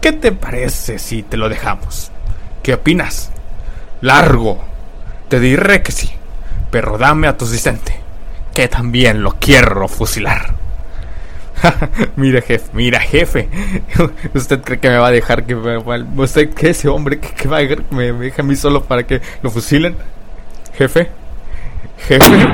¿Qué 0.00 0.10
te 0.10 0.32
parece 0.32 0.98
si 0.98 1.22
te 1.22 1.36
lo 1.36 1.48
dejamos? 1.48 2.10
¿Qué 2.64 2.74
opinas? 2.74 3.30
Largo. 4.00 4.64
Te 5.28 5.38
diré 5.38 5.80
que 5.82 5.92
sí. 5.92 6.10
Pero 6.72 6.98
dame 6.98 7.28
a 7.28 7.36
tu 7.36 7.44
asistente, 7.44 7.94
que 8.52 8.66
también 8.66 9.22
lo 9.22 9.36
quiero 9.38 9.86
fusilar. 9.86 10.56
mira, 12.16 12.40
jefe, 12.40 12.70
mira, 12.72 13.00
jefe. 13.00 13.48
¿Usted 14.34 14.60
cree 14.60 14.78
que 14.78 14.88
me 14.88 14.96
va 14.96 15.08
a 15.08 15.10
dejar 15.10 15.44
que 15.44 15.54
¿Usted 15.54 16.50
cree 16.50 16.72
ese 16.72 16.88
hombre 16.88 17.18
que, 17.18 17.48
va 17.48 17.58
a 17.58 17.60
dejar 17.60 17.84
que 17.84 17.94
me 17.94 18.12
deje 18.12 18.40
a 18.40 18.44
mí 18.44 18.56
solo 18.56 18.84
para 18.84 19.04
que 19.06 19.20
lo 19.42 19.50
fusilen? 19.50 19.96
Jefe, 20.74 21.08
jefe. 22.06 22.48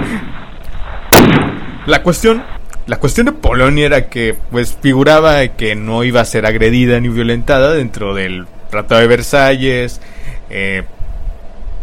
La 1.86 2.02
cuestión, 2.02 2.42
la 2.86 2.98
cuestión 2.98 3.26
de 3.26 3.32
Polonia 3.32 3.86
era 3.86 4.08
que, 4.08 4.36
pues, 4.50 4.76
figuraba 4.80 5.46
que 5.48 5.74
no 5.74 6.04
iba 6.04 6.20
a 6.20 6.24
ser 6.24 6.46
agredida 6.46 7.00
ni 7.00 7.08
violentada 7.08 7.72
dentro 7.72 8.14
del 8.14 8.46
Tratado 8.70 9.00
de 9.00 9.06
Versalles. 9.06 10.00
Eh, 10.50 10.82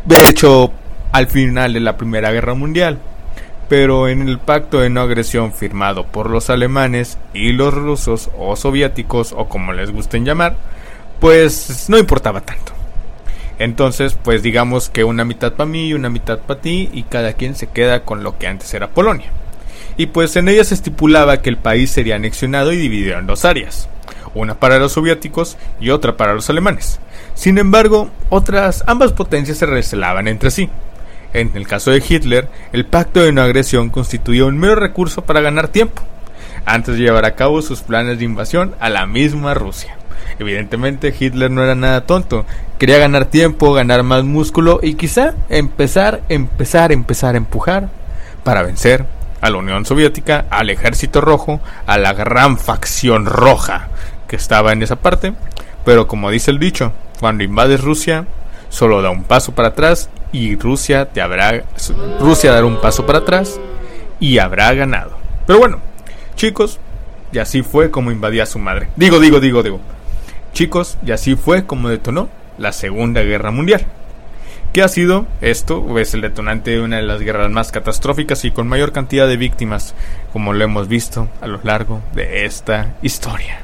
de 0.06 0.30
hecho, 0.30 0.72
al 1.12 1.28
final 1.28 1.74
de 1.74 1.80
la 1.80 1.98
Primera 1.98 2.32
Guerra 2.32 2.54
Mundial 2.54 3.00
pero 3.68 4.08
en 4.08 4.28
el 4.28 4.40
pacto 4.40 4.80
de 4.80 4.90
no 4.90 5.02
agresión 5.02 5.54
firmado 5.54 6.06
por 6.06 6.30
los 6.30 6.50
alemanes 6.50 7.18
y 7.34 7.52
los 7.52 7.74
rusos 7.74 8.30
o 8.38 8.56
soviéticos 8.56 9.34
o 9.34 9.48
como 9.50 9.74
les 9.74 9.92
gusten 9.92 10.26
llamar, 10.26 10.56
pues 11.20 11.86
no 11.90 11.98
importaba 11.98 12.42
tanto. 12.42 12.74
Entonces, 13.58 14.18
pues 14.22 14.44
digamos 14.44 14.90
que 14.90 15.04
una 15.04 15.24
mitad 15.24 15.54
para 15.54 15.70
mí 15.70 15.88
y 15.88 15.94
una 15.94 16.10
mitad 16.10 16.40
para 16.40 16.60
ti 16.60 16.90
y 16.94 17.04
cada 17.04 17.34
quien 17.34 17.56
se 17.56 17.68
queda 17.68 18.04
con 18.04 18.24
lo 18.24 18.38
que 18.38 18.48
antes 18.48 18.74
era 18.74 18.90
Polonia. 18.90 19.28
Y 19.98 20.08
pues 20.08 20.36
en 20.36 20.50
ella 20.50 20.64
se 20.64 20.74
estipulaba 20.74 21.42
que 21.42 21.50
el 21.50 21.58
país 21.58 21.90
sería 21.90 22.18
anexionado 22.18 22.74
y 22.74 22.78
dividido 22.78 23.18
en 23.18 23.28
dos 23.28 23.46
áreas, 23.46 23.88
una 24.34 24.60
para 24.60 24.78
los 24.78 24.92
soviéticos 24.92 25.58
y 25.80 25.90
otra 25.90 26.18
para 26.18 26.34
los 26.34 26.50
alemanes. 26.50 27.00
Sin 27.34 27.58
embargo, 27.58 28.10
otras 28.30 28.84
ambas 28.88 29.14
potencias 29.14 29.58
se 29.58 29.66
recelaban 29.66 30.28
entre 30.28 30.52
sí. 30.52 30.70
En 31.36 31.52
el 31.56 31.68
caso 31.68 31.92
de 31.92 32.02
Hitler, 32.08 32.48
el 32.72 32.86
pacto 32.86 33.20
de 33.20 33.34
no 33.34 33.42
agresión 33.42 33.90
constituía 33.90 34.46
un 34.46 34.58
mero 34.58 34.76
recurso 34.76 35.26
para 35.26 35.42
ganar 35.42 35.68
tiempo, 35.68 36.02
antes 36.66 36.96
de 36.96 37.02
llevar 37.02 37.26
a 37.26 37.36
cabo 37.36 37.62
sus 37.62 37.82
planes 37.82 38.18
de 38.18 38.24
invasión 38.24 38.74
a 38.80 38.88
la 38.88 39.06
misma 39.06 39.54
Rusia. 39.54 39.98
Evidentemente 40.40 41.14
Hitler 41.20 41.52
no 41.52 41.62
era 41.62 41.76
nada 41.76 42.06
tonto, 42.06 42.46
quería 42.80 43.00
ganar 43.00 43.26
tiempo, 43.26 43.74
ganar 43.74 44.04
más 44.04 44.24
músculo 44.24 44.80
y 44.82 44.94
quizá 44.94 45.34
empezar, 45.50 46.22
empezar, 46.30 46.94
empezar 46.94 47.36
a 47.36 47.40
empujar 47.40 47.90
para 48.46 48.64
vencer 48.64 49.06
a 49.42 49.50
la 49.50 49.58
Unión 49.58 49.86
Soviética, 49.86 50.46
al 50.50 50.70
Ejército 50.70 51.20
Rojo, 51.20 51.60
a 51.86 51.98
la 51.98 52.14
gran 52.14 52.58
facción 52.58 53.26
roja 53.26 53.90
que 54.30 54.38
estaba 54.38 54.72
en 54.72 54.84
esa 54.84 54.96
parte. 54.96 55.34
Pero 55.84 56.08
como 56.08 56.32
dice 56.32 56.52
el 56.52 56.60
dicho, 56.60 56.94
cuando 57.20 57.44
invades 57.44 57.82
Rusia, 57.82 58.26
solo 58.70 59.02
da 59.02 59.10
un 59.10 59.26
paso 59.26 59.54
para 59.54 59.68
atrás 59.70 60.10
y 60.36 60.58
Rusia 60.58 61.06
te 61.06 61.22
habrá 61.22 61.64
Rusia 62.20 62.52
dará 62.52 62.66
un 62.66 62.82
paso 62.82 63.06
para 63.06 63.20
atrás 63.20 63.58
y 64.20 64.38
habrá 64.40 64.74
ganado. 64.74 65.12
Pero 65.48 65.60
bueno, 65.60 65.80
chicos, 66.36 66.80
y 67.32 67.40
así 67.40 67.62
fue 67.62 67.90
como 67.90 68.12
invadía 68.12 68.44
a 68.44 68.48
su 68.48 68.60
madre. 68.60 68.90
Digo, 68.98 69.22
digo, 69.22 69.40
digo, 69.40 69.64
digo. 69.64 69.80
Chicos, 70.52 70.98
y 71.06 71.12
así 71.12 71.36
fue 71.36 71.66
como 71.66 71.88
detonó 71.88 72.28
la 72.58 72.74
Segunda 72.74 73.22
Guerra 73.22 73.52
Mundial. 73.52 73.86
¿Qué 74.74 74.84
ha 74.84 74.90
sido? 74.90 75.26
Esto 75.40 75.98
es 76.00 76.14
el 76.14 76.20
detonante 76.20 76.72
de 76.72 76.82
una 76.82 76.98
de 76.98 77.04
las 77.04 77.22
guerras 77.22 77.50
más 77.50 77.72
catastróficas 77.72 78.44
y 78.44 78.52
con 78.52 78.68
mayor 78.68 78.92
cantidad 78.92 79.30
de 79.30 79.38
víctimas, 79.38 79.96
como 80.34 80.52
lo 80.52 80.66
hemos 80.66 80.90
visto 80.90 81.30
a 81.40 81.48
lo 81.48 81.62
largo 81.64 82.02
de 82.14 82.46
esta 82.46 82.96
historia. 83.02 83.62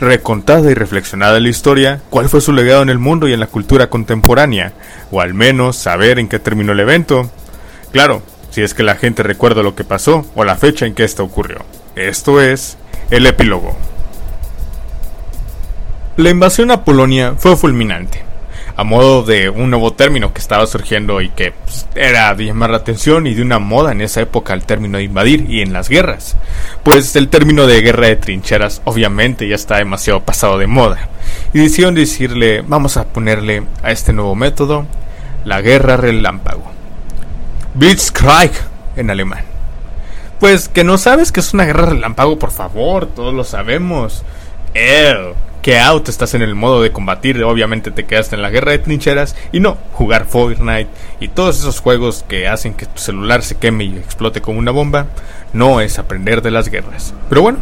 Recontada 0.00 0.70
y 0.70 0.74
reflexionada 0.74 1.40
la 1.40 1.48
historia, 1.48 2.00
cuál 2.10 2.28
fue 2.28 2.40
su 2.40 2.52
legado 2.52 2.82
en 2.82 2.88
el 2.88 2.98
mundo 2.98 3.26
y 3.26 3.32
en 3.32 3.40
la 3.40 3.48
cultura 3.48 3.90
contemporánea, 3.90 4.72
o 5.10 5.20
al 5.20 5.34
menos 5.34 5.76
saber 5.76 6.18
en 6.18 6.28
qué 6.28 6.38
terminó 6.38 6.72
el 6.72 6.80
evento. 6.80 7.30
Claro, 7.90 8.22
si 8.50 8.62
es 8.62 8.74
que 8.74 8.84
la 8.84 8.94
gente 8.94 9.22
recuerda 9.22 9.62
lo 9.62 9.74
que 9.74 9.84
pasó 9.84 10.24
o 10.36 10.44
la 10.44 10.56
fecha 10.56 10.86
en 10.86 10.94
que 10.94 11.04
esto 11.04 11.24
ocurrió. 11.24 11.58
Esto 11.96 12.40
es 12.40 12.78
el 13.10 13.26
epílogo. 13.26 13.76
La 16.16 16.30
invasión 16.30 16.70
a 16.70 16.84
Polonia 16.84 17.34
fue 17.36 17.56
fulminante 17.56 18.27
a 18.78 18.84
modo 18.84 19.24
de 19.24 19.50
un 19.50 19.70
nuevo 19.70 19.92
término 19.92 20.32
que 20.32 20.38
estaba 20.38 20.64
surgiendo 20.68 21.20
y 21.20 21.30
que 21.30 21.50
pues, 21.50 21.88
era 21.96 22.32
de 22.36 22.44
llamar 22.44 22.70
la 22.70 22.76
atención 22.76 23.26
y 23.26 23.34
de 23.34 23.42
una 23.42 23.58
moda 23.58 23.90
en 23.90 24.00
esa 24.00 24.20
época 24.20 24.54
el 24.54 24.62
término 24.62 24.98
de 24.98 25.04
invadir 25.04 25.50
y 25.50 25.62
en 25.62 25.72
las 25.72 25.88
guerras. 25.88 26.36
Pues 26.84 27.16
el 27.16 27.28
término 27.28 27.66
de 27.66 27.80
guerra 27.80 28.06
de 28.06 28.14
trincheras 28.14 28.80
obviamente 28.84 29.48
ya 29.48 29.56
está 29.56 29.78
demasiado 29.78 30.22
pasado 30.22 30.58
de 30.58 30.68
moda. 30.68 31.08
Y 31.52 31.58
decidieron 31.58 31.96
decirle, 31.96 32.62
vamos 32.64 32.96
a 32.96 33.08
ponerle 33.08 33.64
a 33.82 33.90
este 33.90 34.12
nuevo 34.12 34.36
método 34.36 34.86
la 35.44 35.60
guerra 35.60 35.96
relámpago. 35.96 36.70
Blitzkrieg 37.74 38.52
en 38.94 39.10
alemán. 39.10 39.42
Pues 40.38 40.68
que 40.68 40.84
no 40.84 40.98
sabes 40.98 41.32
que 41.32 41.40
es 41.40 41.52
una 41.52 41.64
guerra 41.64 41.86
relámpago, 41.86 42.38
por 42.38 42.52
favor, 42.52 43.06
todos 43.06 43.34
lo 43.34 43.42
sabemos. 43.42 44.22
El 44.72 45.34
que 45.62 45.78
out 45.78 46.08
estás 46.08 46.34
en 46.34 46.42
el 46.42 46.54
modo 46.54 46.82
de 46.82 46.92
combatir, 46.92 47.42
obviamente 47.42 47.90
te 47.90 48.04
quedaste 48.04 48.36
en 48.36 48.42
la 48.42 48.50
guerra 48.50 48.72
de 48.72 48.78
trincheras 48.78 49.36
y 49.52 49.60
no 49.60 49.76
jugar 49.92 50.26
Fortnite 50.26 50.88
y 51.20 51.28
todos 51.28 51.58
esos 51.58 51.80
juegos 51.80 52.24
que 52.28 52.48
hacen 52.48 52.74
que 52.74 52.86
tu 52.86 53.00
celular 53.00 53.42
se 53.42 53.56
queme 53.56 53.84
y 53.84 53.96
explote 53.96 54.40
como 54.40 54.58
una 54.58 54.70
bomba, 54.70 55.06
no 55.52 55.80
es 55.80 55.98
aprender 55.98 56.42
de 56.42 56.50
las 56.50 56.68
guerras. 56.68 57.14
Pero 57.28 57.42
bueno, 57.42 57.58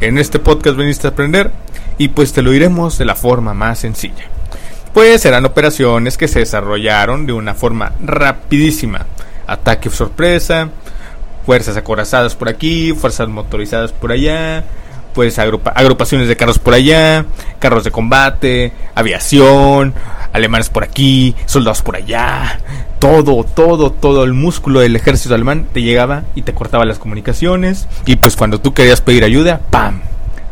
en 0.00 0.18
este 0.18 0.38
podcast 0.38 0.76
veniste 0.76 1.06
a 1.06 1.10
aprender 1.10 1.50
y 1.96 2.08
pues 2.08 2.32
te 2.32 2.42
lo 2.42 2.50
diremos 2.50 2.98
de 2.98 3.04
la 3.04 3.14
forma 3.14 3.54
más 3.54 3.80
sencilla. 3.80 4.26
Pues 4.92 5.20
serán 5.20 5.44
operaciones 5.44 6.16
que 6.16 6.28
se 6.28 6.40
desarrollaron 6.40 7.26
de 7.26 7.32
una 7.32 7.54
forma 7.54 7.92
rapidísima. 8.00 9.06
Ataque 9.46 9.90
sorpresa, 9.90 10.70
fuerzas 11.46 11.76
acorazadas 11.76 12.34
por 12.34 12.48
aquí, 12.48 12.92
fuerzas 12.92 13.28
motorizadas 13.28 13.92
por 13.92 14.12
allá, 14.12 14.64
pues 15.14 15.38
agrupaciones 15.38 16.28
de 16.28 16.36
carros 16.36 16.58
por 16.58 16.74
allá, 16.74 17.24
carros 17.58 17.84
de 17.84 17.90
combate, 17.90 18.72
aviación, 18.94 19.94
alemanes 20.32 20.68
por 20.68 20.84
aquí, 20.84 21.34
soldados 21.46 21.82
por 21.82 21.96
allá, 21.96 22.60
todo, 22.98 23.44
todo, 23.44 23.90
todo 23.92 24.24
el 24.24 24.32
músculo 24.32 24.80
del 24.80 24.96
ejército 24.96 25.34
alemán 25.34 25.66
te 25.72 25.82
llegaba 25.82 26.24
y 26.34 26.42
te 26.42 26.54
cortaba 26.54 26.84
las 26.84 26.98
comunicaciones 26.98 27.88
y 28.06 28.16
pues 28.16 28.36
cuando 28.36 28.60
tú 28.60 28.74
querías 28.74 29.00
pedir 29.00 29.24
ayuda, 29.24 29.60
¡pam! 29.70 30.00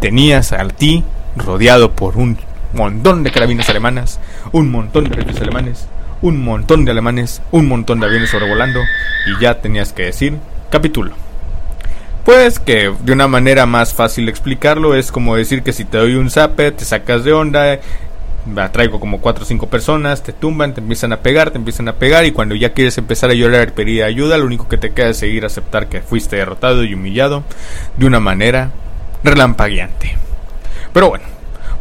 Tenías 0.00 0.52
a 0.52 0.66
ti 0.68 1.04
rodeado 1.36 1.92
por 1.92 2.16
un 2.16 2.38
montón 2.72 3.22
de 3.22 3.30
carabinas 3.30 3.68
alemanas, 3.68 4.20
un 4.52 4.70
montón 4.70 5.04
de 5.04 5.16
rifles 5.16 5.40
alemanes, 5.40 5.88
un 6.22 6.42
montón 6.42 6.84
de 6.84 6.90
alemanes, 6.90 7.42
un 7.50 7.68
montón 7.68 8.00
de 8.00 8.06
aviones 8.06 8.30
sobrevolando 8.30 8.80
y 9.26 9.42
ya 9.42 9.60
tenías 9.60 9.92
que 9.92 10.04
decir 10.04 10.38
capítulo. 10.70 11.12
Pues 12.26 12.58
que 12.58 12.92
de 13.04 13.12
una 13.12 13.28
manera 13.28 13.66
más 13.66 13.94
fácil 13.94 14.28
explicarlo 14.28 14.96
es 14.96 15.12
como 15.12 15.36
decir 15.36 15.62
que 15.62 15.72
si 15.72 15.84
te 15.84 15.96
doy 15.96 16.16
un 16.16 16.28
zape, 16.28 16.72
te 16.72 16.84
sacas 16.84 17.22
de 17.22 17.32
onda, 17.32 17.78
traigo 18.72 18.98
como 18.98 19.20
cuatro 19.20 19.44
o 19.44 19.46
cinco 19.46 19.68
personas, 19.68 20.24
te 20.24 20.32
tumban, 20.32 20.74
te 20.74 20.80
empiezan 20.80 21.12
a 21.12 21.18
pegar, 21.20 21.52
te 21.52 21.58
empiezan 21.58 21.86
a 21.86 21.92
pegar 21.92 22.24
y 22.26 22.32
cuando 22.32 22.56
ya 22.56 22.72
quieres 22.72 22.98
empezar 22.98 23.30
a 23.30 23.34
llorar 23.34 23.68
y 23.68 23.70
pedir 23.70 24.02
ayuda, 24.02 24.38
lo 24.38 24.44
único 24.44 24.66
que 24.66 24.76
te 24.76 24.90
queda 24.90 25.10
es 25.10 25.18
seguir 25.18 25.44
aceptar 25.44 25.88
que 25.88 26.00
fuiste 26.00 26.34
derrotado 26.34 26.82
y 26.82 26.94
humillado 26.94 27.44
de 27.96 28.06
una 28.06 28.18
manera 28.18 28.72
relampagueante. 29.22 30.16
Pero 30.92 31.08
bueno, 31.10 31.24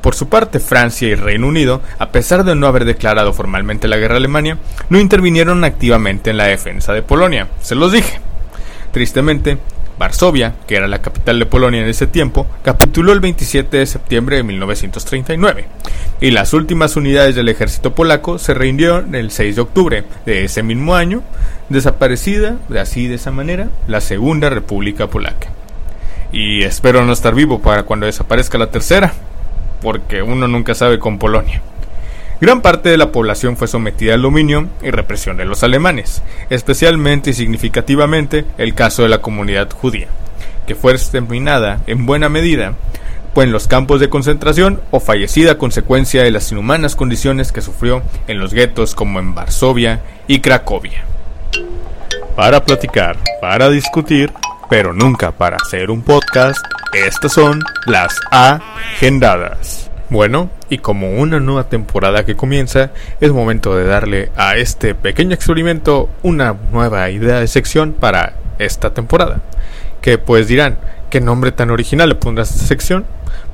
Por 0.02 0.14
su 0.14 0.30
parte, 0.30 0.60
Francia 0.60 1.08
y 1.08 1.16
Reino 1.16 1.48
Unido, 1.48 1.82
a 1.98 2.12
pesar 2.12 2.44
de 2.44 2.54
no 2.54 2.68
haber 2.68 2.86
declarado 2.86 3.34
formalmente 3.34 3.88
la 3.88 3.98
guerra 3.98 4.14
a 4.14 4.18
Alemania, 4.18 4.60
no 4.90 5.00
intervinieron 5.00 5.64
activamente 5.64 6.30
en 6.30 6.38
la 6.38 6.44
defensa 6.44 6.94
de 6.94 7.02
Polonia. 7.02 7.48
Se 7.62 7.74
los 7.74 7.92
dije. 7.92 8.20
Tristemente, 8.92 9.58
Varsovia, 9.98 10.56
que 10.68 10.76
era 10.76 10.88
la 10.88 11.02
capital 11.02 11.40
de 11.40 11.46
Polonia 11.46 11.82
en 11.82 11.88
ese 11.88 12.08
tiempo, 12.08 12.48
capituló 12.64 13.14
el 13.14 13.20
27 13.20 13.78
de 13.78 13.86
septiembre 13.86 14.38
de 14.38 14.44
1939, 14.44 15.68
y 16.22 16.32
las 16.32 16.54
últimas 16.54 16.96
unidades 16.96 17.36
del 17.36 17.50
ejército 17.50 17.96
polaco 17.96 18.38
se 18.38 18.54
rindieron 18.54 19.16
el 19.16 19.32
6 19.32 19.56
de 19.56 19.62
octubre 19.62 20.04
de 20.26 20.46
ese 20.46 20.64
mismo 20.64 20.96
año, 20.96 21.24
desaparecida, 21.70 22.58
de 22.70 22.80
así 22.80 23.08
de 23.08 23.16
esa 23.16 23.32
manera, 23.32 23.70
la 23.88 24.02
Segunda 24.02 24.50
República 24.50 25.08
Polaca. 25.08 25.50
Y 26.32 26.64
espero 26.64 27.06
no 27.06 27.14
estar 27.14 27.34
vivo 27.34 27.62
para 27.62 27.84
cuando 27.84 28.06
desaparezca 28.06 28.58
la 28.58 28.72
tercera, 28.72 29.14
porque 29.82 30.22
uno 30.22 30.48
nunca 30.48 30.76
sabe 30.76 31.00
con 31.00 31.18
Polonia. 31.20 31.62
Gran 32.42 32.62
parte 32.62 32.90
de 32.90 32.98
la 32.98 33.12
población 33.12 33.56
fue 33.56 33.68
sometida 33.68 34.14
al 34.14 34.22
dominio 34.22 34.68
y 34.82 34.92
represión 34.92 35.38
de 35.38 35.46
los 35.46 35.64
alemanes, 35.64 36.22
especialmente 36.50 37.30
y 37.30 37.34
significativamente 37.34 38.46
el 38.58 38.74
caso 38.74 39.04
de 39.04 39.10
la 39.10 39.22
comunidad 39.22 39.70
judía, 39.72 40.08
que 40.68 40.76
fue 40.76 40.92
exterminada 40.92 41.82
en 41.88 42.06
buena 42.06 42.28
medida 42.30 42.74
pues 43.36 43.48
en 43.48 43.52
los 43.52 43.68
campos 43.68 44.00
de 44.00 44.10
concentración 44.10 44.80
o 44.92 45.02
fallecida 45.02 45.52
a 45.52 45.58
consecuencia 45.58 46.24
de 46.24 46.32
las 46.32 46.50
inhumanas 46.54 46.96
condiciones 46.96 47.52
que 47.52 47.62
sufrió 47.62 48.02
en 48.28 48.40
los 48.40 48.54
guetos 48.54 48.96
como 48.96 49.20
en 49.20 49.36
Varsovia 49.36 50.00
y 50.26 50.40
Cracovia. 50.40 51.04
Para 52.38 52.64
platicar, 52.64 53.18
para 53.42 53.70
discutir, 53.70 54.32
pero 54.70 54.94
nunca 54.94 55.34
para 55.34 55.58
hacer 55.58 55.92
un 55.92 56.02
podcast, 56.02 56.66
estas 56.94 57.34
son 57.34 57.62
las 57.86 58.18
agendadas. 58.32 59.92
Bueno, 60.10 60.52
y 60.70 60.78
como 60.78 61.14
una 61.14 61.40
nueva 61.40 61.68
temporada 61.68 62.26
que 62.26 62.36
comienza, 62.36 62.92
es 63.22 63.32
momento 63.32 63.76
de 63.76 63.86
darle 63.86 64.32
a 64.36 64.56
este 64.56 64.94
pequeño 64.94 65.34
experimento 65.34 66.10
una 66.22 66.56
nueva 66.72 67.10
idea 67.10 67.40
de 67.40 67.48
sección 67.48 67.94
para 67.94 68.34
esta 68.60 68.94
temporada. 68.94 69.42
Que 70.02 70.20
pues 70.20 70.48
dirán, 70.48 70.78
¿qué 71.10 71.22
nombre 71.22 71.52
tan 71.52 71.72
original 71.72 72.10
le 72.10 72.16
pondrás 72.16 72.52
a 72.52 72.54
esta 72.54 72.68
sección? 72.68 73.06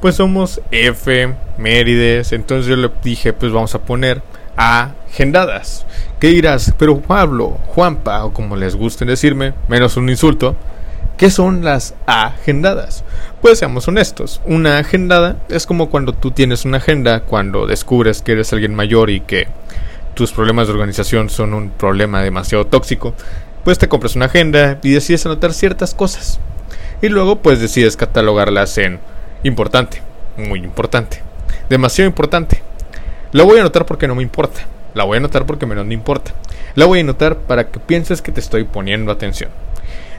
Pues 0.01 0.15
somos 0.15 0.61
F, 0.71 1.33
Mérides, 1.57 2.33
entonces 2.33 2.67
yo 2.67 2.75
le 2.75 2.91
dije, 3.01 3.31
pues 3.31 3.53
vamos 3.53 3.73
a 3.73 3.79
poner 3.79 4.21
agendadas. 4.57 5.85
¿Qué 6.19 6.27
dirás? 6.27 6.73
Pero 6.77 6.99
Pablo, 6.99 7.57
Juanpa, 7.67 8.25
o 8.25 8.33
como 8.33 8.57
les 8.57 8.75
gusten 8.75 9.07
decirme, 9.07 9.53
menos 9.69 9.95
un 9.95 10.09
insulto, 10.09 10.57
¿Qué 11.17 11.29
son 11.29 11.63
las 11.63 11.93
agendadas? 12.07 13.03
Pues 13.41 13.59
seamos 13.59 13.87
honestos, 13.87 14.41
una 14.45 14.79
agendada 14.79 15.37
es 15.49 15.65
como 15.65 15.89
cuando 15.89 16.13
tú 16.13 16.31
tienes 16.31 16.65
una 16.65 16.77
agenda, 16.77 17.21
cuando 17.21 17.67
descubres 17.67 18.21
que 18.21 18.31
eres 18.31 18.51
alguien 18.53 18.73
mayor 18.73 19.09
y 19.09 19.21
que 19.21 19.47
tus 20.15 20.31
problemas 20.31 20.67
de 20.67 20.73
organización 20.73 21.29
son 21.29 21.53
un 21.53 21.69
problema 21.69 22.21
demasiado 22.21 22.65
tóxico, 22.65 23.13
pues 23.63 23.77
te 23.77 23.87
compras 23.87 24.15
una 24.15 24.25
agenda 24.25 24.79
y 24.81 24.91
decides 24.91 25.25
anotar 25.25 25.53
ciertas 25.53 25.93
cosas. 25.93 26.39
Y 27.01 27.09
luego 27.09 27.37
pues 27.37 27.59
decides 27.59 27.97
catalogarlas 27.97 28.77
en 28.77 28.99
importante, 29.43 30.01
muy 30.37 30.59
importante, 30.59 31.21
demasiado 31.69 32.09
importante. 32.09 32.61
La 33.31 33.43
voy 33.43 33.57
a 33.57 33.61
anotar 33.61 33.85
porque 33.85 34.07
no 34.07 34.15
me 34.15 34.23
importa. 34.23 34.61
La 34.93 35.05
voy 35.05 35.15
a 35.15 35.19
anotar 35.19 35.45
porque 35.45 35.65
menos 35.65 35.85
me 35.85 35.93
importa. 35.93 36.33
La 36.75 36.85
voy 36.85 36.99
a 36.99 37.01
anotar 37.01 37.37
para 37.37 37.69
que 37.69 37.79
pienses 37.79 38.21
que 38.21 38.31
te 38.31 38.41
estoy 38.41 38.65
poniendo 38.65 39.11
atención. 39.11 39.49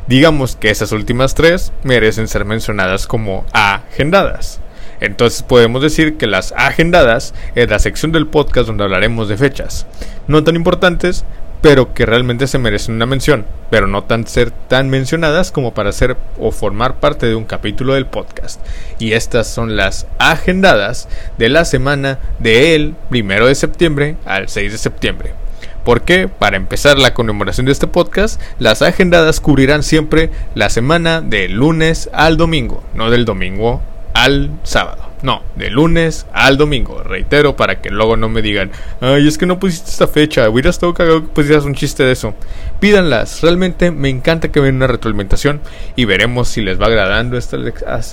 Digamos 0.07 0.57
que 0.57 0.71
esas 0.71 0.93
últimas 0.93 1.35
tres 1.35 1.73
merecen 1.85 2.29
ser 2.29 2.45
mencionadas 2.45 3.07
como 3.07 3.45
agendadas. 3.53 4.61
Entonces 5.01 5.43
podemos 5.43 5.83
decir 5.83 6.17
que 6.17 6.27
las 6.27 6.53
agendadas 6.57 7.35
es 7.55 7.69
la 7.69 7.79
sección 7.79 8.13
del 8.13 8.27
podcast 8.27 8.69
donde 8.69 8.85
hablaremos 8.85 9.29
de 9.29 9.37
fechas, 9.37 9.87
no 10.29 10.45
tan 10.45 10.55
importantes, 10.55 11.25
pero 11.61 11.95
que 11.95 12.07
realmente 12.07 12.49
se 12.49 12.59
merecen 12.59 12.97
una 12.97 13.07
mención, 13.07 13.47
pero 13.71 13.87
no 13.87 14.05
tan 14.05 14.27
ser 14.27 14.51
tan 14.51 14.91
mencionadas 14.91 15.53
como 15.53 15.73
para 15.75 15.93
ser 15.93 16.17
o 16.39 16.51
formar 16.51 17.01
parte 17.01 17.27
de 17.27 17.37
un 17.37 17.45
capítulo 17.45 17.95
del 17.95 18.07
podcast. 18.07 18.61
Y 18.99 19.13
estas 19.13 19.47
son 19.47 19.77
las 19.77 20.07
agendadas 20.19 21.09
de 21.39 21.49
la 21.49 21.65
semana 21.65 22.19
del 22.41 22.97
1 23.11 23.47
de 23.47 23.55
septiembre 23.55 24.17
al 24.25 24.49
6 24.49 24.73
de 24.73 24.79
septiembre. 24.79 25.42
Porque, 25.85 26.29
para 26.29 26.57
empezar 26.57 26.99
la 26.99 27.15
conmemoración 27.15 27.67
de 27.67 27.73
este 27.73 27.87
podcast, 27.87 28.41
las 28.59 28.83
agendadas 28.83 29.41
cubrirán 29.41 29.83
siempre 29.83 30.31
la 30.55 30.71
semana 30.71 31.21
del 31.21 31.53
lunes 31.53 32.09
al 32.13 32.37
domingo, 32.37 32.83
no 32.95 33.11
del 33.11 33.25
domingo 33.25 33.83
al 34.15 34.51
sábado. 34.63 35.11
No, 35.23 35.43
de 35.55 35.71
lunes 35.71 36.27
al 36.33 36.57
domingo. 36.57 37.03
Reitero 37.03 37.55
para 37.55 37.81
que 37.81 37.91
luego 37.91 38.17
no 38.17 38.29
me 38.29 38.43
digan, 38.43 38.73
ay, 39.01 39.29
es 39.29 39.39
que 39.39 39.47
no 39.47 39.61
pusiste 39.61 39.91
esta 39.91 40.09
fecha. 40.09 40.49
Hubiera 40.49 40.71
estado 40.71 40.95
cagado 40.95 41.23
que 41.23 41.29
pusieras 41.29 41.65
un 41.65 41.75
chiste 41.75 42.03
de 42.03 42.13
eso. 42.13 42.35
Pídanlas. 42.81 43.41
Realmente 43.41 43.93
me 43.93 44.09
encanta 44.09 44.51
que 44.51 44.59
vean 44.59 44.77
una 44.77 44.89
retroalimentación 44.89 45.61
y 45.95 46.07
veremos 46.07 46.49
si 46.49 46.61
les 46.61 46.81
va 46.81 46.87
agradando 46.87 47.39
esta, 47.39 47.57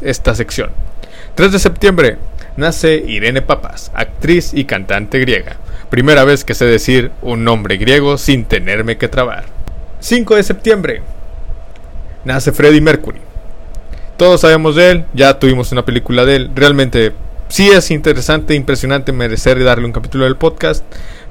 esta 0.03 0.36
sección. 0.36 0.69
3 1.34 1.51
de 1.51 1.60
septiembre 1.60 2.17
nace 2.58 2.95
Irene 2.95 3.41
Papas, 3.41 3.91
actriz 3.95 4.53
y 4.53 4.65
cantante 4.65 5.19
griega. 5.19 5.58
Primera 5.89 6.23
vez 6.23 6.43
que 6.43 6.54
sé 6.54 6.65
decir 6.65 7.12
un 7.21 7.43
nombre 7.43 7.78
griego 7.78 8.17
sin 8.17 8.45
tenerme 8.45 8.97
que 8.97 9.08
trabar. 9.08 9.45
5 9.99 10.36
de 10.36 10.43
septiembre. 10.43 11.02
Nace 12.25 12.52
Freddie 12.52 12.82
Mercury. 12.82 13.19
Todos 14.15 14.41
sabemos 14.41 14.75
de 14.75 14.91
él, 14.91 15.06
ya 15.13 15.39
tuvimos 15.39 15.71
una 15.71 15.86
película 15.86 16.25
de 16.25 16.36
él. 16.36 16.52
Realmente 16.54 17.13
sí 17.47 17.69
es 17.69 17.89
interesante, 17.89 18.54
impresionante 18.54 19.12
merecer 19.12 19.63
darle 19.63 19.86
un 19.86 19.91
capítulo 19.91 20.25
del 20.25 20.36
podcast, 20.36 20.84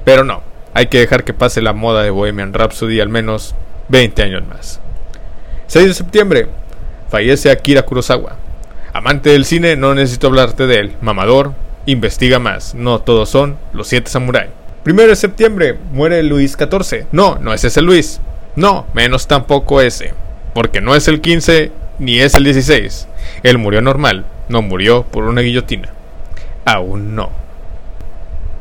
pero 0.03 0.23
no, 0.23 0.43
hay 0.73 0.87
que 0.87 0.99
dejar 0.99 1.23
que 1.23 1.33
pase 1.33 1.61
la 1.61 1.73
moda 1.73 2.03
de 2.03 2.09
Bohemian 2.09 2.53
Rhapsody 2.53 2.99
al 2.99 3.09
menos 3.09 3.55
20 3.89 4.23
años 4.23 4.43
más. 4.47 4.79
6 5.67 5.87
de 5.87 5.93
septiembre. 5.93 6.47
Fallece 7.09 7.49
Akira 7.49 7.83
Kurosawa. 7.83 8.35
Amante 8.91 9.29
del 9.29 9.45
cine, 9.45 9.75
no 9.75 9.95
necesito 9.95 10.27
hablarte 10.27 10.67
de 10.67 10.79
él. 10.79 10.95
Mamador, 11.01 11.53
Investiga 11.89 12.37
más, 12.37 12.75
no 12.75 12.99
todos 12.99 13.31
son 13.31 13.57
los 13.73 13.87
siete 13.87 14.11
samuráis. 14.11 14.51
Primero 14.83 15.09
de 15.09 15.15
septiembre 15.15 15.75
muere 15.91 16.21
Luis 16.21 16.55
XIV. 16.55 17.07
No, 17.11 17.39
no 17.41 17.51
es 17.51 17.63
ese 17.63 17.81
Luis. 17.81 18.21
No, 18.55 18.85
menos 18.93 19.27
tampoco 19.27 19.81
ese. 19.81 20.13
Porque 20.53 20.81
no 20.81 20.93
es 20.93 21.07
el 21.07 21.19
15 21.19 21.71
ni 21.97 22.19
es 22.19 22.35
el 22.35 22.43
16. 22.43 23.07
Él 23.41 23.57
murió 23.57 23.81
normal, 23.81 24.27
no 24.49 24.61
murió 24.61 25.01
por 25.01 25.23
una 25.23 25.41
guillotina. 25.41 25.89
Aún 26.63 27.15
no. 27.15 27.31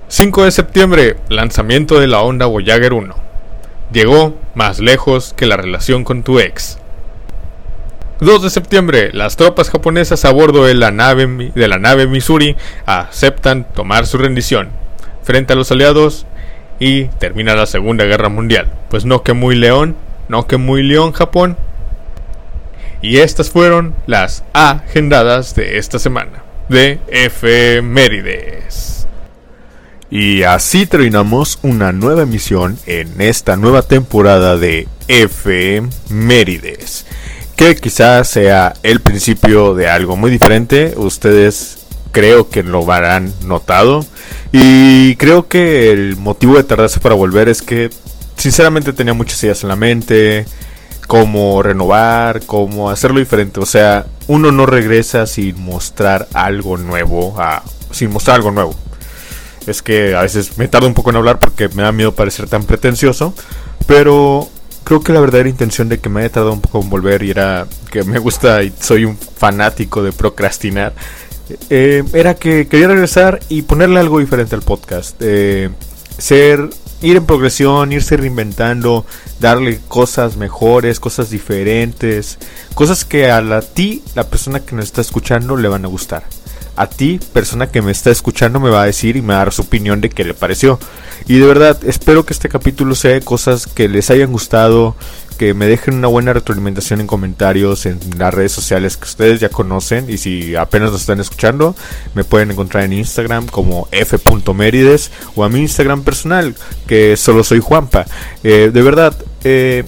5 0.09 0.45
de 0.45 0.51
septiembre, 0.51 1.17
lanzamiento 1.29 2.01
de 2.01 2.07
la 2.07 2.23
onda 2.23 2.47
Voyager 2.47 2.95
1. 2.95 3.15
Llegó 3.93 4.39
más 4.55 4.81
lejos 4.81 5.35
que 5.37 5.45
la 5.45 5.59
relación 5.59 6.03
con 6.03 6.23
tu 6.23 6.41
ex. 6.41 6.79
2 8.21 8.43
de 8.43 8.51
septiembre, 8.51 9.11
las 9.13 9.37
tropas 9.37 9.71
japonesas 9.71 10.25
a 10.25 10.33
bordo 10.33 10.65
de 10.65 10.75
la 10.75 10.91
nave, 10.91 11.53
de 11.55 11.69
la 11.69 11.79
nave 11.79 12.09
Missouri 12.09 12.57
aceptan 12.85 13.65
tomar 13.73 14.07
su 14.07 14.19
rendición 14.19 14.71
frente 15.23 15.53
a 15.53 15.57
los 15.57 15.71
aliados 15.71 16.27
y 16.81 17.05
termina 17.05 17.55
la 17.55 17.67
Segunda 17.67 18.07
Guerra 18.07 18.29
Mundial. 18.29 18.73
Pues 18.91 19.05
no 19.05 19.23
que 19.23 19.35
muy 19.35 19.55
león, 19.55 19.95
no 20.29 20.49
que 20.49 20.57
muy 20.57 20.83
león 20.83 21.13
Japón. 21.13 21.57
Y 23.03 23.19
estas 23.19 23.51
fueron 23.51 23.95
las 24.07 24.43
agendadas 24.53 25.55
de 25.55 25.79
esta 25.79 26.01
semana 26.01 26.43
de 26.69 26.99
efemérides. 27.07 29.07
Y 30.11 30.43
así 30.43 30.87
terminamos 30.87 31.61
una 31.63 31.93
nueva 31.93 32.23
emisión 32.23 32.79
en 32.87 33.21
esta 33.21 33.57
nueva 33.57 33.83
temporada 33.83 34.57
de 34.57 34.89
efemérides 35.07 37.07
que 37.59 37.75
quizás 37.75 38.29
sea 38.29 38.73
el 38.85 39.01
principio 39.01 39.75
de 39.75 39.89
algo 39.89 40.17
muy 40.17 40.31
diferente. 40.31 40.95
Ustedes 40.97 41.79
creo 42.13 42.49
que 42.49 42.63
lo 42.63 42.89
habrán 42.89 43.35
notado. 43.45 44.07
Y 44.53 45.17
creo 45.17 45.49
que 45.49 45.91
el 45.91 46.17
motivo 46.17 46.57
de 46.57 46.63
tardarse 46.63 47.01
para 47.01 47.17
volver 47.17 47.49
es 47.49 47.61
que 47.61 47.91
sinceramente 48.37 48.93
tenía 48.93 49.13
muchas 49.13 49.43
ideas 49.43 49.61
en 49.65 49.71
la 49.71 49.75
mente. 49.75 50.47
Cómo 51.09 51.61
renovar, 51.61 52.43
cómo 52.47 52.91
hacerlo 52.91 53.19
diferente. 53.19 53.59
O 53.59 53.67
sea, 53.67 54.07
uno 54.29 54.53
no 54.53 54.65
regresa 54.65 55.27
sin 55.27 55.61
mostrar 55.61 56.29
algo 56.35 56.77
nuevo. 56.77 57.35
sin 57.91 58.13
mostrar 58.13 58.37
algo 58.37 58.53
nuevo. 58.53 58.77
Es 59.67 59.83
que 59.83 60.15
a 60.15 60.23
veces 60.23 60.59
me 60.59 60.69
tardo 60.69 60.87
un 60.87 60.95
poco 60.95 61.11
en 61.11 61.17
hablar 61.17 61.41
porque 61.41 61.69
me 61.71 61.83
da 61.83 61.91
miedo 61.91 62.15
parecer 62.15 62.49
tan 62.49 62.63
pretencioso. 62.63 63.35
Pero 63.89 64.49
creo 64.85 65.01
que 65.01 65.13
la 65.13 65.21
verdadera 65.21 65.49
intención 65.49 65.89
de 65.89 65.99
que 65.99 66.09
me 66.09 66.21
haya 66.21 66.31
tardado 66.31 66.55
un 66.55 66.61
poco 66.61 66.81
en 66.81 66.91
volver 66.91 67.23
y 67.23 67.31
era 67.31 67.67
que 67.91 68.05
me 68.05 68.19
gusta 68.19 68.63
y 68.63 68.73
soy 68.81 69.05
un 69.05 69.17
fanático 69.17 70.03
de 70.03 70.13
procrastinar, 70.13 70.95
eh, 71.71 72.05
era 72.13 72.35
que 72.35 72.69
quería 72.69 72.89
regresar 72.89 73.41
y 73.49 73.63
ponerle 73.63 74.01
algo 74.01 74.19
diferente 74.19 74.55
al 74.55 74.63
podcast. 74.63 75.17
Eh, 75.21 75.71
ser, 76.19 76.69
ir 77.01 77.17
en 77.17 77.27
progresión, 77.27 77.93
irse 77.93 78.17
reinventando, 78.17 79.07
darle 79.41 79.81
cosas 79.89 80.37
mejores, 80.37 81.01
cosas 81.01 81.31
diferentes, 81.31 82.39
cosas 82.75 83.05
que 83.05 83.31
a 83.31 83.41
la 83.41 83.63
ti, 83.63 84.03
la 84.15 84.25
persona 84.25 84.61
que 84.61 84.75
nos 84.75 84.87
está 84.87 85.01
escuchando, 85.01 85.57
le 85.57 85.69
van 85.69 85.85
a 85.85 85.89
gustar. 85.89 86.25
A 86.79 86.87
ti, 86.87 87.19
persona 87.33 87.67
que 87.67 87.83
me 87.83 87.91
está 87.91 88.11
escuchando, 88.11 88.61
me 88.61 88.71
va 88.71 88.83
a 88.83 88.87
decir 88.87 89.17
y 89.17 89.23
me 89.23 89.35
va 89.35 89.43
a 89.43 89.45
dar 89.45 89.53
su 89.53 89.63
opinión 89.63 90.01
de 90.01 90.11
qué 90.11 90.23
le 90.23 90.33
pareció. 90.33 90.79
Y 91.27 91.39
de 91.39 91.47
verdad, 91.47 91.77
espero 91.85 92.25
que 92.25 92.33
este 92.33 92.49
capítulo 92.49 92.95
sea 92.95 93.13
de 93.13 93.21
cosas 93.21 93.67
que 93.67 93.89
les 93.89 94.11
hayan 94.11 94.31
gustado, 94.31 94.95
que 95.39 95.55
me 95.55 95.67
dejen 95.67 95.95
una 95.95 96.07
buena 96.07 96.33
retroalimentación 96.33 97.01
en 97.01 97.09
comentarios 97.09 97.85
en 97.87 97.99
las 98.17 98.33
redes 98.33 98.53
sociales 98.53 98.97
que 98.97 99.05
ustedes 99.05 99.41
ya 99.41 99.49
conocen 99.49 100.09
y 100.09 100.19
si 100.19 100.57
apenas 100.57 100.91
lo 100.91 100.97
están 100.97 101.21
escuchando 101.21 101.77
me 102.15 102.25
pueden 102.25 102.51
encontrar 102.51 102.83
en 102.83 102.93
Instagram 102.93 103.47
como 103.47 103.87
f.merides 103.93 105.13
o 105.37 105.45
a 105.45 105.49
mi 105.49 105.61
Instagram 105.61 106.03
personal 106.03 106.57
que 106.89 107.17
solo 107.17 107.45
soy 107.45 107.61
Juanpa. 107.61 108.05
Eh, 108.43 108.71
de 108.73 108.83
verdad, 108.83 109.15
eh, 109.45 109.85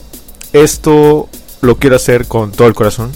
esto 0.53 1.29
lo 1.63 1.77
quiero 1.79 1.97
hacer 1.97 2.27
con 2.27 2.53
todo 2.53 2.69
el 2.69 2.75
corazón 2.75 3.11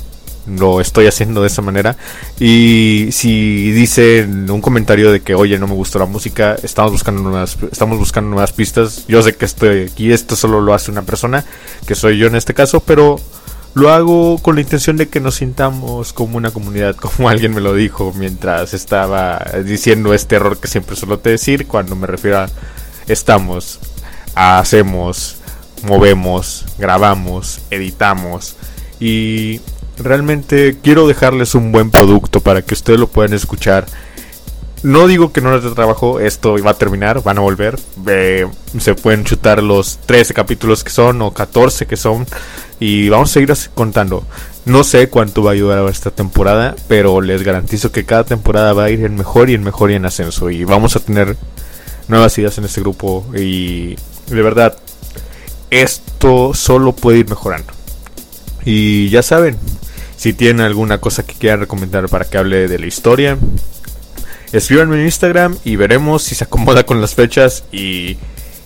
lo 0.47 0.81
estoy 0.81 1.07
haciendo 1.07 1.41
de 1.41 1.49
esa 1.49 1.63
manera. 1.63 1.97
Y 2.39 3.09
si 3.13 3.73
dicen 3.73 4.51
un 4.51 4.61
comentario 4.61 5.11
de 5.13 5.21
que, 5.21 5.35
oye, 5.35 5.59
no 5.59 5.67
me 5.67 5.75
gustó 5.75 5.99
la 5.99 6.07
música, 6.07 6.57
estamos 6.63 6.93
buscando 6.93 7.23
nuevas, 7.23 7.57
estamos 7.71 7.99
buscando 7.99 8.31
nuevas 8.31 8.53
pistas. 8.53 9.07
Yo 9.07 9.23
sé 9.23 9.35
que 9.35 9.45
estoy 9.45 9.83
aquí, 9.83 10.13
esto 10.13 10.37
solo 10.37 10.61
lo 10.61 10.75
hace 10.75 10.91
una 10.91 11.03
persona, 11.03 11.45
que 11.87 11.95
soy 11.95 12.19
yo 12.19 12.27
en 12.27 12.37
este 12.37 12.55
caso, 12.55 12.81
pero 12.81 13.19
lo 13.75 13.91
hago 13.91 14.39
con 14.39 14.55
la 14.55 14.61
intención 14.61 14.97
de 14.97 15.09
que 15.09 15.21
nos 15.21 15.37
sintamos 15.37 16.13
como 16.13 16.37
una 16.37 16.53
comunidad, 16.53 16.97
como 17.17 17.29
alguien 17.29 17.55
me 17.55 17.61
lo 17.61 17.75
dijo 17.75 18.13
mientras 18.17 18.73
estaba 18.73 19.45
diciendo 19.65 20.15
este 20.15 20.37
error 20.37 20.59
que 20.59 20.69
siempre 20.69 20.97
suelo 20.97 21.17
decir 21.19 21.67
cuando 21.67 21.97
me 21.97 22.07
refiero 22.07 22.39
a 22.39 22.51
estamos, 23.09 23.81
hacemos, 24.35 25.37
movemos, 25.83 26.65
grabamos, 26.79 27.61
editamos 27.71 28.57
y 29.01 29.61
realmente 29.99 30.79
quiero 30.83 31.07
dejarles 31.07 31.55
un 31.55 31.73
buen 31.73 31.91
producto 31.91 32.41
para 32.41 32.63
que 32.63 32.75
ustedes 32.75 32.99
lo 32.99 33.09
puedan 33.09 33.35
escuchar. 33.35 33.87
No 34.83 35.07
digo 35.07 35.33
que 35.33 35.41
no 35.41 35.55
les 35.55 35.65
dé 35.65 35.71
trabajo, 35.71 36.21
esto 36.21 36.57
va 36.63 36.73
a 36.73 36.75
terminar, 36.75 37.23
van 37.23 37.39
a 37.39 37.41
volver. 37.41 37.79
se 38.79 38.95
pueden 38.95 39.25
chutar 39.25 39.63
los 39.63 39.99
13 40.05 40.35
capítulos 40.35 40.85
que 40.85 40.91
son 40.91 41.23
o 41.23 41.33
14 41.33 41.87
que 41.87 41.97
son 41.97 42.27
y 42.79 43.09
vamos 43.09 43.31
a 43.31 43.33
seguir 43.35 43.55
contando. 43.75 44.25
No 44.67 44.85
sé 44.85 45.09
cuánto 45.09 45.43
va 45.43 45.51
a 45.51 45.55
ayudar 45.55 45.89
esta 45.89 46.11
temporada, 46.11 46.75
pero 46.89 47.21
les 47.21 47.43
garantizo 47.43 47.93
que 47.93 48.05
cada 48.05 48.25
temporada 48.25 48.73
va 48.73 48.85
a 48.85 48.91
ir 48.91 49.05
en 49.05 49.15
mejor 49.15 49.49
y 49.49 49.55
en 49.55 49.63
mejor 49.63 49.91
y 49.91 49.95
en 49.95 50.05
ascenso. 50.05 50.51
Y 50.51 50.65
vamos 50.65 50.97
a 50.97 51.01
tener 51.01 51.37
nuevas 52.09 52.37
ideas 52.39 52.59
en 52.59 52.65
este 52.65 52.81
grupo 52.81 53.25
y 53.35 53.97
de 54.29 54.43
verdad, 54.43 54.77
esto 55.71 56.55
solo 56.55 56.93
puede 56.93 57.19
ir 57.19 57.29
mejorando. 57.29 57.73
Y 58.65 59.11
ya 59.11 59.23
saben, 59.23 59.59
si 60.17 60.33
tienen 60.33 60.61
alguna 60.61 60.99
cosa 60.99 61.25
que 61.25 61.35
quieran 61.35 61.61
recomendar 61.61 62.09
para 62.09 62.25
que 62.25 62.39
hable 62.39 62.69
de 62.69 62.79
la 62.79 62.87
historia, 62.87 63.39
escríbanme 64.53 64.97
en 64.97 65.07
Instagram 65.07 65.57
y 65.65 65.77
veremos 65.77 66.23
si 66.23 66.35
se 66.35 66.45
acomoda 66.45 66.85
con 66.85 67.01
las 67.01 67.15
fechas 67.15 67.65
y 67.73 68.17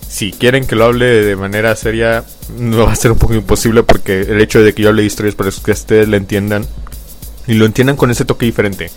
si 0.07 0.31
quieren 0.31 0.65
que 0.65 0.75
lo 0.75 0.85
hable 0.85 1.05
de 1.05 1.35
manera 1.35 1.75
seria, 1.75 2.23
no 2.57 2.85
va 2.85 2.93
a 2.93 2.95
ser 2.95 3.11
un 3.11 3.19
poco 3.19 3.35
imposible 3.35 3.83
porque 3.83 4.21
el 4.21 4.41
hecho 4.41 4.61
de 4.61 4.73
que 4.73 4.83
yo 4.83 4.89
hable 4.89 5.03
de 5.03 5.07
historias 5.07 5.35
para 5.35 5.51
que 5.51 5.71
ustedes 5.71 6.07
la 6.07 6.17
entiendan 6.17 6.65
y 7.47 7.53
lo 7.53 7.65
entiendan 7.65 7.95
con 7.95 8.11
ese 8.11 8.25
toque 8.25 8.45
diferente 8.45 8.91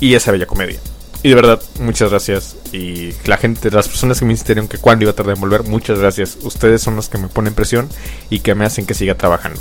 y 0.00 0.14
esa 0.14 0.32
bella 0.32 0.46
comedia. 0.46 0.80
Y 1.22 1.28
de 1.28 1.34
verdad, 1.36 1.62
muchas 1.78 2.10
gracias. 2.10 2.56
Y 2.72 3.12
la 3.26 3.36
gente, 3.36 3.70
las 3.70 3.86
personas 3.86 4.18
que 4.18 4.24
me 4.24 4.32
insistieron 4.32 4.66
que 4.66 4.78
cuando 4.78 5.04
iba 5.04 5.12
a 5.12 5.14
tardar 5.14 5.36
en 5.36 5.40
volver, 5.40 5.62
muchas 5.62 6.00
gracias. 6.00 6.36
Ustedes 6.42 6.82
son 6.82 6.96
los 6.96 7.08
que 7.08 7.18
me 7.18 7.28
ponen 7.28 7.54
presión 7.54 7.88
y 8.28 8.40
que 8.40 8.56
me 8.56 8.64
hacen 8.64 8.86
que 8.86 8.94
siga 8.94 9.14
trabajando. 9.14 9.60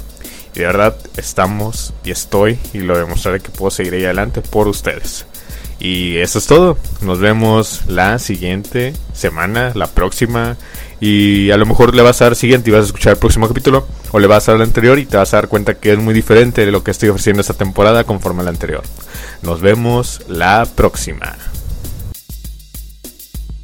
Y 0.55 0.59
de 0.59 0.65
verdad 0.65 0.95
estamos 1.17 1.93
y 2.03 2.11
estoy 2.11 2.59
y 2.73 2.79
lo 2.79 2.97
demostraré 2.97 3.39
que 3.39 3.49
puedo 3.49 3.71
seguir 3.71 3.93
ahí 3.93 4.03
adelante 4.03 4.41
por 4.41 4.67
ustedes. 4.67 5.25
Y 5.81 6.17
eso 6.17 6.37
es 6.37 6.45
todo. 6.45 6.77
Nos 7.01 7.19
vemos 7.19 7.81
la 7.87 8.19
siguiente 8.19 8.93
semana, 9.13 9.71
la 9.73 9.87
próxima. 9.87 10.55
Y 10.99 11.49
a 11.49 11.57
lo 11.57 11.65
mejor 11.65 11.95
le 11.95 12.03
vas 12.03 12.21
a 12.21 12.25
dar 12.25 12.35
siguiente 12.35 12.69
y 12.69 12.73
vas 12.73 12.83
a 12.83 12.85
escuchar 12.85 13.13
el 13.13 13.19
próximo 13.19 13.47
capítulo. 13.47 13.87
O 14.11 14.19
le 14.19 14.27
vas 14.27 14.47
a 14.47 14.51
dar 14.51 14.61
el 14.61 14.67
anterior 14.67 14.99
y 14.99 15.05
te 15.05 15.17
vas 15.17 15.33
a 15.33 15.37
dar 15.37 15.47
cuenta 15.47 15.73
que 15.73 15.93
es 15.93 15.97
muy 15.97 16.13
diferente 16.13 16.65
de 16.65 16.71
lo 16.71 16.83
que 16.83 16.91
estoy 16.91 17.09
ofreciendo 17.09 17.41
esta 17.41 17.55
temporada 17.55 18.03
conforme 18.03 18.41
al 18.41 18.49
anterior. 18.49 18.83
Nos 19.41 19.61
vemos 19.61 20.21
la 20.27 20.67
próxima. 20.75 21.35